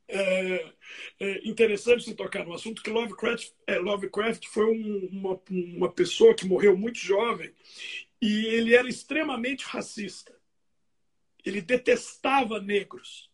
[0.09, 0.73] é,
[1.19, 6.33] é, interessante se tocar no assunto que Lovecraft, é, Lovecraft foi um, uma, uma pessoa
[6.33, 7.53] que morreu muito jovem
[8.19, 10.35] e ele era extremamente racista.
[11.45, 13.29] Ele detestava negros.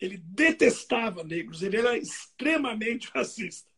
[0.00, 1.62] Ele detestava negros.
[1.62, 3.70] Ele era extremamente racista.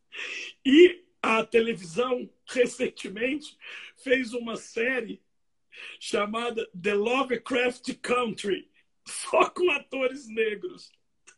[0.64, 3.58] E a televisão, recentemente,
[3.96, 5.20] fez uma série
[5.98, 8.70] chamada The Lovecraft Country,
[9.04, 10.92] só com atores negros.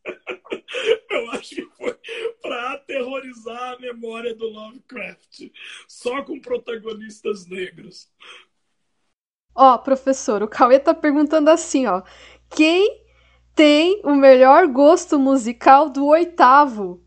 [1.11, 1.99] Eu acho que foi
[2.43, 5.51] para aterrorizar a memória do Lovecraft,
[5.89, 8.11] só com protagonistas negros.
[9.55, 12.03] Ó, oh, professor, o Cauê tá perguntando assim, ó.
[12.51, 13.05] Quem
[13.55, 17.03] tem o melhor gosto musical do oitavo?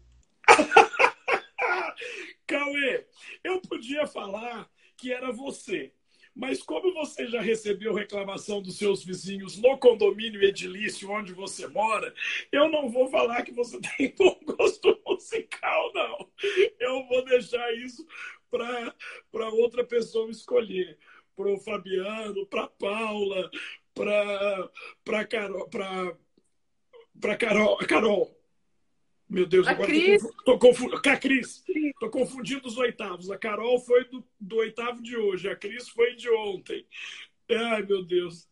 [2.48, 3.06] Cauê,
[3.44, 5.94] eu podia falar que era você.
[6.40, 12.14] Mas como você já recebeu reclamação dos seus vizinhos no condomínio edilício onde você mora,
[12.50, 16.32] eu não vou falar que você tem bom gosto musical, não.
[16.80, 18.08] Eu vou deixar isso
[18.50, 20.98] para outra pessoa escolher.
[21.36, 23.52] Para o Fabiano, para Paula,
[23.94, 27.78] para Carol, para Carol.
[27.80, 28.39] Carol.
[29.30, 30.24] Meu Deus, a agora Cris.
[30.44, 31.02] tô confundindo.
[31.02, 31.64] Com a Cris.
[32.00, 33.30] Tô confundindo os oitavos.
[33.30, 36.86] A Carol foi do, do oitavo de hoje, a Cris foi de ontem.
[37.52, 38.48] Ai, meu Deus.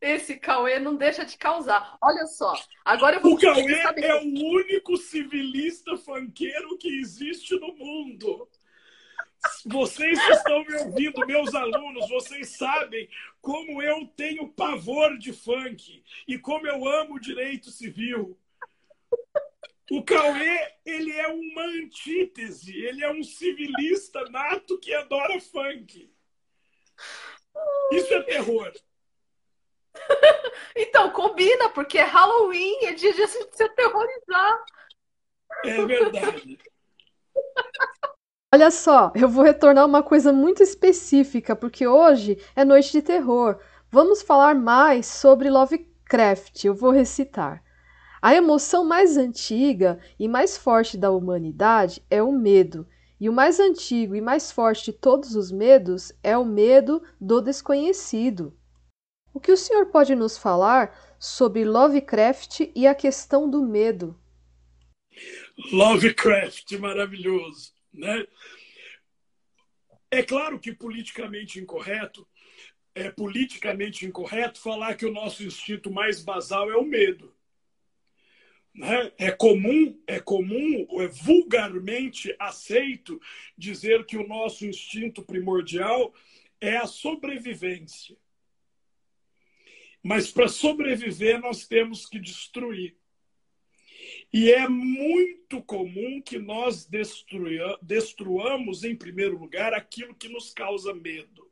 [0.00, 1.96] Esse Cauê não deixa de causar.
[2.02, 7.74] Olha só, agora eu vou O Cauê é o único civilista fanqueiro que existe no
[7.74, 8.48] mundo.
[9.64, 13.08] Vocês que estão me ouvindo, meus alunos, vocês sabem
[13.40, 18.38] como eu tenho pavor de funk e como eu amo o direito civil.
[19.90, 26.08] O Cauê, ele é uma antítese, ele é um civilista nato que adora funk.
[27.92, 28.72] Isso é terror.
[30.76, 34.64] Então, combina, porque é Halloween, é dia de se aterrorizar.
[35.64, 36.58] É verdade.
[38.54, 43.60] Olha só, eu vou retornar uma coisa muito específica, porque hoje é noite de terror.
[43.90, 46.64] Vamos falar mais sobre Lovecraft.
[46.64, 47.62] Eu vou recitar.
[48.22, 52.86] A emoção mais antiga e mais forte da humanidade é o medo.
[53.18, 57.40] E o mais antigo e mais forte de todos os medos é o medo do
[57.40, 58.56] desconhecido.
[59.32, 64.18] O que o senhor pode nos falar sobre Lovecraft e a questão do medo?
[65.72, 68.26] Lovecraft, maravilhoso, né?
[70.10, 72.26] É claro que politicamente incorreto
[72.94, 77.32] é politicamente incorreto falar que o nosso instinto mais basal é o medo.
[78.80, 79.12] Né?
[79.18, 83.20] É comum, é comum, é vulgarmente aceito
[83.54, 86.14] dizer que o nosso instinto primordial
[86.58, 88.16] é a sobrevivência.
[90.02, 92.96] Mas para sobreviver, nós temos que destruir.
[94.32, 96.88] E é muito comum que nós
[97.82, 101.46] destruamos, em primeiro lugar, aquilo que nos causa medo.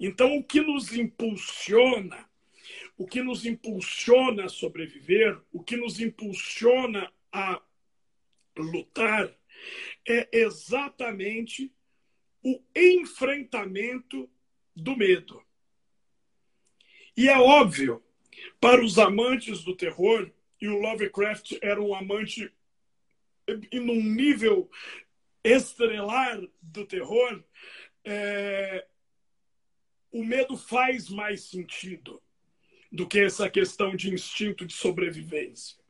[0.00, 2.28] Então, o que nos impulsiona,
[3.02, 7.60] o que nos impulsiona a sobreviver, o que nos impulsiona a
[8.56, 9.28] lutar,
[10.08, 11.72] é exatamente
[12.44, 14.30] o enfrentamento
[14.76, 15.44] do medo.
[17.16, 18.00] E é óbvio,
[18.60, 20.30] para os amantes do terror,
[20.60, 22.52] e o Lovecraft era um amante
[23.72, 24.70] em um nível
[25.42, 27.42] estrelar do terror,
[28.04, 28.86] é,
[30.12, 32.22] o medo faz mais sentido
[32.92, 35.80] do que essa questão de instinto de sobrevivência.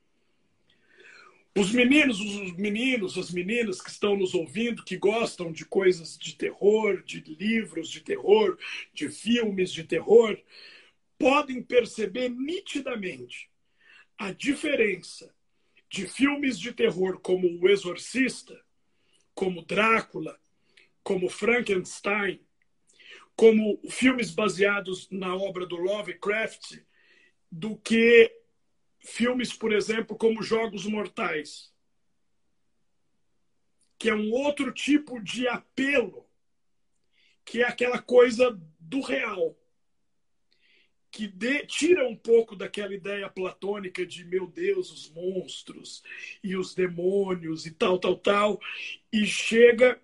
[1.54, 6.34] Os meninos, os meninos, as meninas que estão nos ouvindo, que gostam de coisas de
[6.34, 8.56] terror, de livros de terror,
[8.94, 10.38] de filmes de terror,
[11.18, 13.50] podem perceber nitidamente
[14.16, 15.34] a diferença
[15.90, 18.58] de filmes de terror como O Exorcista,
[19.34, 20.40] como Drácula,
[21.02, 22.40] como Frankenstein,
[23.36, 26.78] como filmes baseados na obra do Lovecraft,
[27.52, 28.34] do que
[28.98, 31.70] filmes, por exemplo, como Jogos Mortais,
[33.98, 36.26] que é um outro tipo de apelo,
[37.44, 39.54] que é aquela coisa do real
[41.10, 41.30] que
[41.66, 46.02] tira um pouco daquela ideia platônica de meu Deus, os monstros
[46.42, 48.58] e os demônios e tal, tal, tal,
[49.12, 50.00] e chega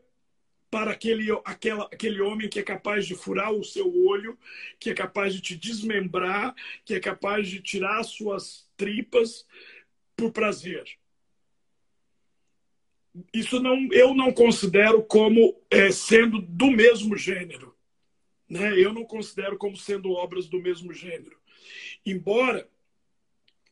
[0.70, 4.38] para aquele, aquela, aquele homem que é capaz de furar o seu olho,
[4.78, 6.54] que é capaz de te desmembrar,
[6.84, 9.46] que é capaz de tirar suas tripas
[10.16, 10.84] por prazer.
[13.32, 17.78] Isso não, eu não considero como é, sendo do mesmo gênero
[18.48, 21.38] né, eu não considero como sendo obras do mesmo gênero.
[22.04, 22.68] Embora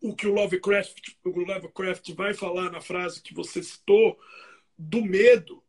[0.00, 4.18] o que o Lovecraft, o Lovecraft vai falar na frase que você citou,
[4.78, 5.62] do medo,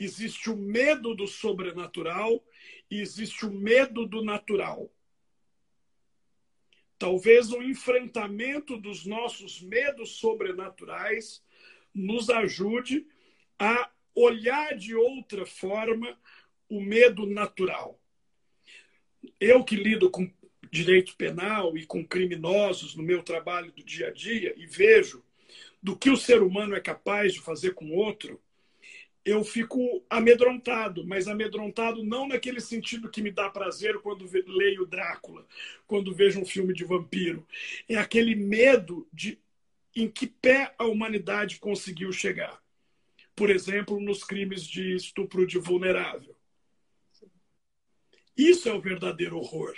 [0.00, 2.42] existe o medo do sobrenatural
[2.90, 4.90] e existe o medo do natural.
[6.98, 11.42] Talvez o enfrentamento dos nossos medos sobrenaturais
[11.94, 13.06] nos ajude
[13.58, 16.18] a olhar de outra forma
[16.68, 18.00] o medo natural.
[19.38, 20.30] Eu que lido com
[20.70, 25.24] direito penal e com criminosos no meu trabalho do dia a dia e vejo
[25.82, 28.40] do que o ser humano é capaz de fazer com outro,
[29.24, 35.46] eu fico amedrontado, mas amedrontado não naquele sentido que me dá prazer quando leio Drácula,
[35.86, 37.46] quando vejo um filme de vampiro.
[37.88, 39.38] É aquele medo de
[39.94, 42.62] em que pé a humanidade conseguiu chegar.
[43.34, 46.36] Por exemplo, nos crimes de estupro de vulnerável.
[48.36, 49.74] Isso é o verdadeiro horror.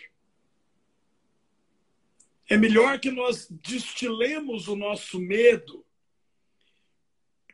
[2.49, 5.85] É melhor que nós destilemos o nosso medo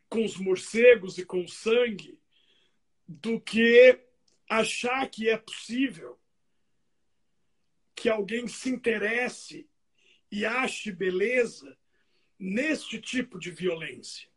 [0.09, 2.19] com os morcegos e com o sangue
[3.07, 3.99] do que
[4.49, 6.19] achar que é possível
[7.95, 9.69] que alguém se interesse
[10.31, 11.77] e ache beleza
[12.39, 14.29] neste tipo de violência.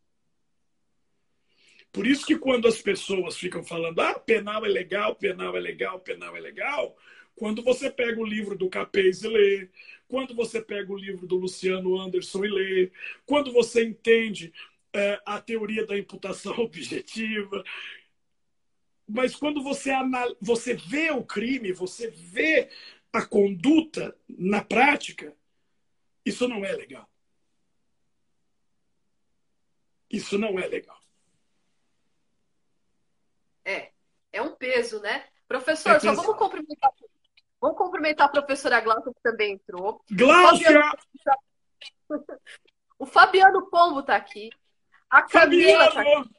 [1.92, 6.00] Por isso que quando as pessoas ficam falando, ah, penal é legal, penal é legal,
[6.00, 6.98] penal é legal,
[7.36, 9.70] quando você pega o livro do Capês e lê,
[10.08, 12.92] quando você pega o livro do Luciano Anderson e lê,
[13.26, 14.54] quando você entende
[14.94, 17.64] é, a teoria da imputação objetiva,
[19.08, 20.36] mas quando você, anal...
[20.40, 22.70] você vê o crime, você vê
[23.12, 25.36] a conduta na prática,
[26.26, 27.10] isso não é legal.
[30.10, 31.00] Isso não é legal.
[33.64, 33.92] É,
[34.32, 35.26] é um peso, né?
[35.48, 36.92] Professor, é só vamos cumprimentar,
[37.60, 40.04] vamos cumprimentar a professora Glaucia, que também entrou.
[40.10, 40.82] Glaucia!
[42.98, 44.50] O Fabiano Pombo está aqui.
[45.12, 46.30] A Camila aqui.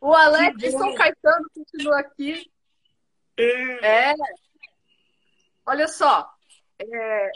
[0.00, 2.52] O Alex de São Caetano continua aqui.
[3.38, 4.10] É.
[4.10, 4.14] é.
[5.64, 6.30] Olha só.
[6.78, 7.32] É...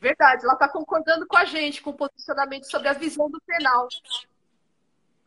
[0.00, 3.86] Verdade, ela está concordando com a gente com o posicionamento sobre a visão do penal.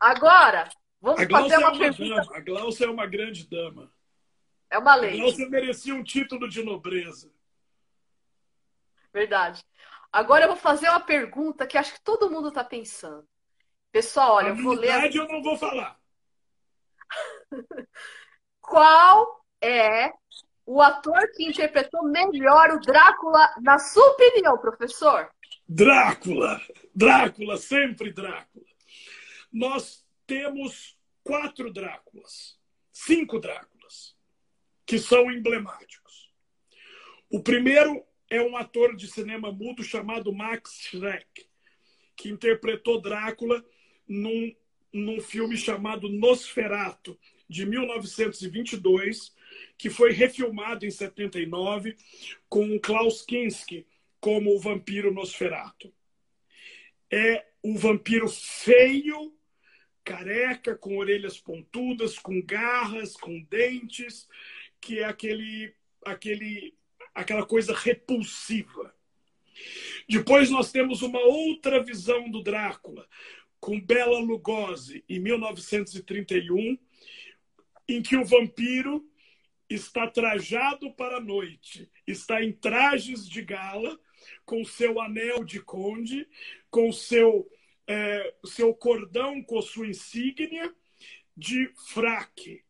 [0.00, 0.68] Agora,
[1.00, 2.22] vamos fazer uma, é uma pergunta.
[2.22, 2.36] Dama.
[2.36, 3.92] A Glaucia é uma grande dama.
[4.68, 5.12] É uma lei.
[5.14, 7.30] A Glaucia merecia um título de nobreza.
[9.12, 9.62] Verdade.
[10.10, 13.28] Agora eu vou fazer uma pergunta que acho que todo mundo está pensando.
[13.94, 15.14] Pessoal, olha, eu vou ler.
[15.14, 15.96] eu não vou falar.
[18.60, 20.10] Qual é
[20.66, 25.30] o ator que interpretou melhor o Drácula, na sua opinião, professor?
[25.68, 26.60] Drácula!
[26.92, 28.66] Drácula, sempre Drácula.
[29.52, 32.58] Nós temos quatro Dráculas,
[32.90, 34.16] cinco Dráculas,
[34.84, 36.34] que são emblemáticos.
[37.30, 41.48] O primeiro é um ator de cinema mudo chamado Max Schreck,
[42.16, 43.64] que interpretou Drácula
[44.08, 44.54] num,
[44.92, 49.34] num filme chamado Nosferato, de 1922,
[49.76, 51.96] que foi refilmado em 79
[52.48, 53.86] com Klaus Kinski
[54.20, 55.92] como o vampiro Nosferato.
[57.10, 59.34] É um vampiro feio,
[60.02, 64.26] careca, com orelhas pontudas, com garras, com dentes,
[64.80, 65.74] que é aquele,
[66.04, 66.74] aquele,
[67.14, 68.94] aquela coisa repulsiva.
[70.08, 73.08] Depois nós temos uma outra visão do Drácula,
[73.64, 76.78] com Bela Lugosi, em 1931,
[77.88, 79.10] em que o vampiro
[79.70, 83.98] está trajado para a noite, está em trajes de gala,
[84.44, 86.28] com seu anel de conde,
[86.70, 87.50] com seu,
[87.86, 90.70] é, seu cordão com sua insígnia
[91.34, 92.62] de fraque.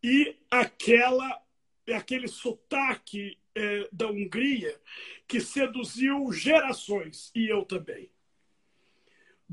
[0.00, 1.42] E aquela,
[1.88, 4.80] aquele sotaque é, da Hungria
[5.26, 8.12] que seduziu gerações, e eu também.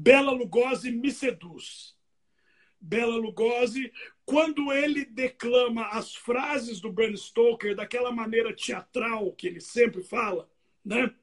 [0.01, 1.93] Bela Lugosi me seduz.
[2.79, 3.91] Bela Lugosi,
[4.23, 10.49] quando ele declama as frases do Bram Stoker daquela maneira teatral que ele sempre fala,
[10.85, 11.13] né?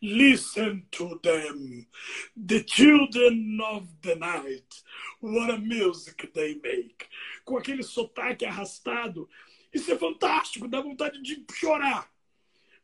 [0.00, 1.86] Listen to them,
[2.34, 4.82] the children of the night.
[5.20, 7.06] What a music they make.
[7.44, 9.28] Com aquele sotaque arrastado.
[9.70, 12.10] Isso é fantástico, dá vontade de chorar.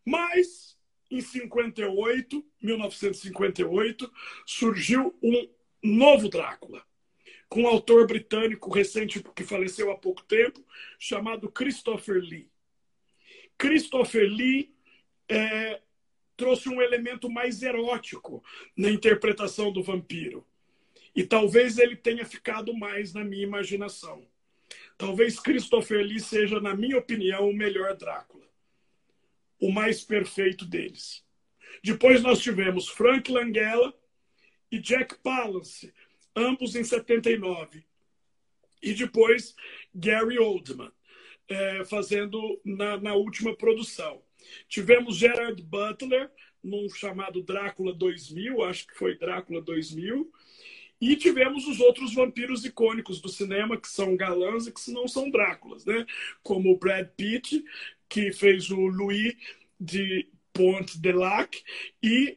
[0.04, 0.76] Mas,
[1.10, 4.12] em 58, 1958,
[4.46, 5.48] surgiu um
[5.82, 6.84] novo Drácula
[7.50, 10.64] com um autor britânico recente que faleceu há pouco tempo,
[10.98, 12.48] chamado Christopher Lee.
[13.58, 14.72] Christopher Lee
[15.28, 15.80] é,
[16.36, 18.42] trouxe um elemento mais erótico
[18.76, 20.46] na interpretação do vampiro.
[21.14, 24.24] E talvez ele tenha ficado mais na minha imaginação.
[24.96, 28.49] Talvez Christopher Lee seja, na minha opinião, o melhor Drácula.
[29.60, 31.24] O mais perfeito deles.
[31.82, 33.94] Depois nós tivemos Frank Langella
[34.70, 35.92] e Jack Palance,
[36.34, 37.84] ambos em 79.
[38.82, 39.54] E depois
[39.94, 40.90] Gary Oldman,
[41.48, 44.22] é, fazendo na, na última produção.
[44.68, 46.30] Tivemos Gerard Butler,
[46.62, 50.30] num chamado Drácula 2000, acho que foi Drácula 2000.
[51.00, 55.30] E tivemos os outros vampiros icônicos do cinema, que são galãs e que não são
[55.30, 56.04] Dráculas, né?
[56.42, 57.64] Como Brad Pitt,
[58.10, 59.34] que fez o Louis
[59.80, 61.62] de Pont de Lac,
[62.02, 62.36] e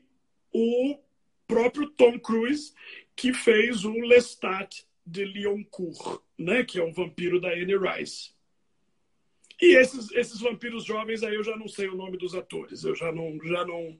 [0.53, 0.97] o
[1.45, 2.74] próprio Tom Cruise,
[3.15, 8.32] que fez o Lestat de Lyoncourt, né, que é um vampiro da Anne Rice.
[9.62, 12.84] E esses, esses vampiros jovens aí eu já não sei o nome dos atores.
[12.84, 13.39] Eu já não.
[13.43, 13.97] Já não.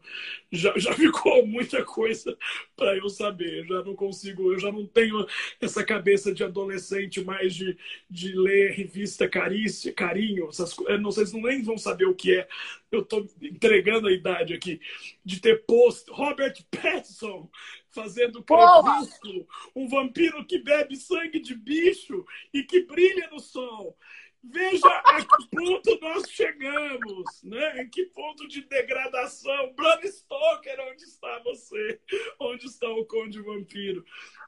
[0.51, 2.38] Já, já ficou muita coisa
[2.76, 3.60] para eu saber.
[3.60, 4.51] Eu já não consigo.
[4.51, 5.26] Eu já não tenho
[5.62, 7.78] essa cabeça de adolescente mais de,
[8.10, 10.49] de ler revista carícia, carinho.
[10.49, 12.47] Essas, não sei se nem vão saber o que é.
[12.91, 14.80] Eu estou entregando a idade aqui.
[15.24, 17.49] De ter posto Robert Pattinson
[17.93, 23.95] fazendo crepúsculo, um vampiro que bebe sangue de bicho e que brilha no sol
[24.44, 27.82] Veja a que ponto nós chegamos, né?
[27.82, 29.74] Em que ponto de degradação.
[29.74, 32.02] Bram Stoker, onde está você?
[32.38, 34.04] Onde está o Conde Vampiro?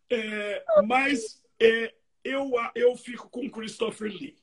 [0.09, 1.93] É, mas é,
[2.23, 4.37] eu, eu fico com Christopher Lee.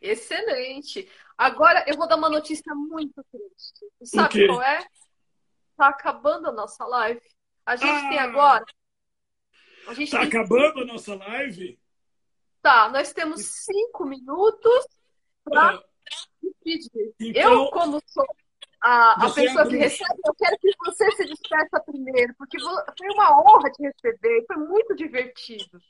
[0.00, 1.10] Excelente.
[1.36, 3.86] Agora eu vou dar uma notícia muito triste.
[4.04, 4.86] Sabe qual é?
[5.76, 7.20] Tá acabando a nossa live.
[7.66, 8.64] A gente ah, tem agora.
[9.88, 10.28] A gente tá tem...
[10.28, 11.78] acabando a nossa live?
[12.62, 14.86] Tá, nós temos cinco minutos
[15.44, 15.84] para ah,
[16.42, 17.14] despedir.
[17.18, 18.26] Então, eu, como sou
[18.82, 23.40] a, a pessoa que recebe, eu quero que você se despeça primeiro, porque foi uma
[23.40, 25.80] honra te receber, foi muito divertido.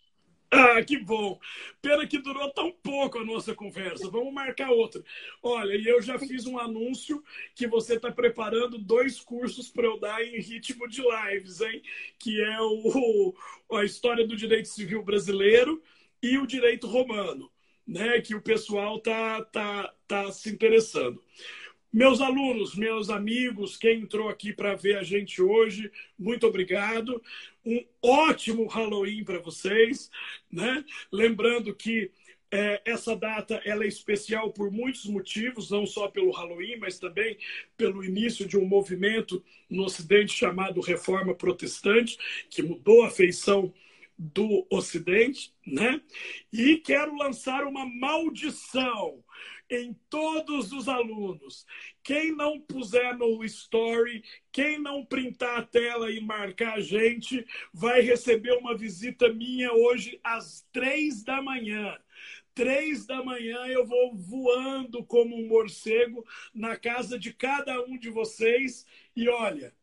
[0.52, 1.38] Ah, que bom.
[1.80, 4.10] Pena que durou tão pouco a nossa conversa.
[4.10, 5.00] Vamos marcar outra.
[5.40, 7.22] Olha, e eu já fiz um anúncio
[7.54, 11.80] que você está preparando dois cursos para eu dar em ritmo de lives, hein?
[12.18, 13.32] Que é o,
[13.74, 15.80] a história do direito civil brasileiro
[16.22, 17.50] e o direito romano,
[17.86, 18.20] né?
[18.20, 21.22] Que o pessoal tá, tá, tá se interessando.
[21.92, 27.20] Meus alunos, meus amigos, quem entrou aqui para ver a gente hoje, muito obrigado.
[27.64, 30.08] Um ótimo Halloween para vocês,
[30.50, 30.84] né?
[31.10, 32.12] Lembrando que
[32.48, 37.38] é, essa data ela é especial por muitos motivos, não só pelo Halloween, mas também
[37.76, 42.18] pelo início de um movimento no Ocidente chamado Reforma Protestante,
[42.48, 43.72] que mudou a feição
[44.22, 45.98] do Ocidente, né?
[46.52, 49.24] E quero lançar uma maldição
[49.70, 51.64] em todos os alunos.
[52.02, 58.02] Quem não puser no story, quem não printar a tela e marcar a gente, vai
[58.02, 61.96] receber uma visita minha hoje às três da manhã.
[62.54, 68.10] Três da manhã eu vou voando como um morcego na casa de cada um de
[68.10, 68.84] vocês.
[69.16, 69.74] E olha,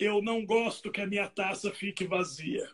[0.00, 2.68] eu não gosto que a minha taça fique vazia.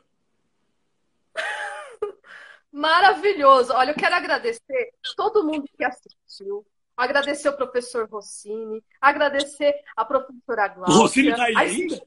[2.73, 3.73] Maravilhoso.
[3.73, 6.65] Olha, eu quero agradecer todo mundo que assistiu.
[6.97, 10.95] Agradecer o professor Rossini, agradecer a professora Glaucia.
[10.95, 11.99] O Rossini tá aí ainda?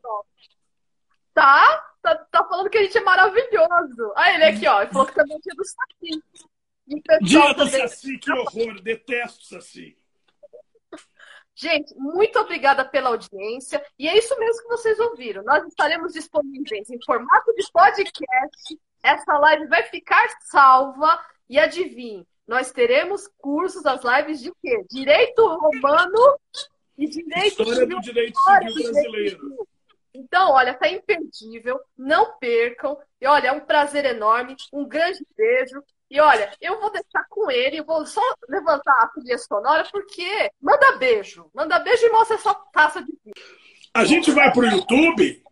[1.34, 4.14] Tá, tá, tá falando que a gente é maravilhoso.
[4.16, 4.84] Ah, ele aqui, ó.
[4.84, 6.24] Ele falou que também tinha do Saci.
[7.24, 8.82] Dia do Saci, que horror.
[8.82, 9.98] Detesto Saci.
[11.56, 13.84] Gente, muito obrigada pela audiência.
[13.98, 15.44] E é isso mesmo que vocês ouviram.
[15.44, 22.72] Nós estaremos disponíveis em formato de podcast essa live vai ficar salva e adivinhe, nós
[22.72, 24.84] teremos cursos das lives de quê?
[24.90, 26.40] Direito romano
[26.98, 29.68] e direito História do direito civil brasileiro.
[30.14, 32.98] Então, olha, tá imperdível, não percam.
[33.20, 35.84] E olha, é um prazer enorme, um grande beijo.
[36.10, 40.98] E olha, eu vou deixar com ele, vou só levantar a trilha sonora, porque manda
[40.98, 43.34] beijo, manda beijo e mostra essa taça de vinho.
[43.94, 45.44] A gente vai pro YouTube?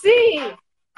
[0.00, 0.54] Sim,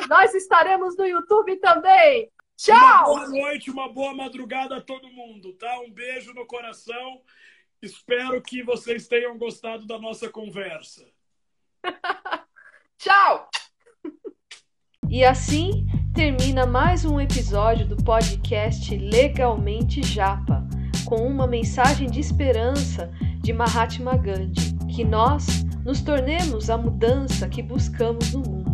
[0.09, 2.31] nós estaremos no YouTube também.
[2.57, 2.77] Tchau!
[2.77, 5.81] Uma boa noite, uma boa madrugada a todo mundo, tá?
[5.81, 7.21] Um beijo no coração.
[7.83, 11.07] Espero que vocês tenham gostado da nossa conversa.
[12.99, 13.51] Tchau!
[15.09, 20.67] E assim termina mais um episódio do podcast Legalmente Japa,
[21.05, 25.47] com uma mensagem de esperança de Mahatma Gandhi, que nós
[25.85, 28.66] nos tornemos a mudança que buscamos no mundo.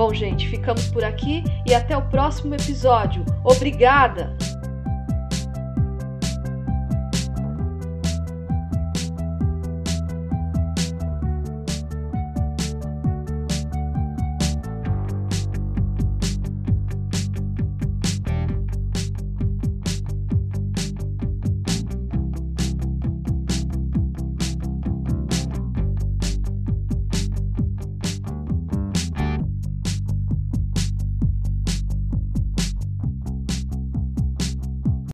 [0.00, 3.22] Bom, gente, ficamos por aqui e até o próximo episódio.
[3.44, 4.34] Obrigada!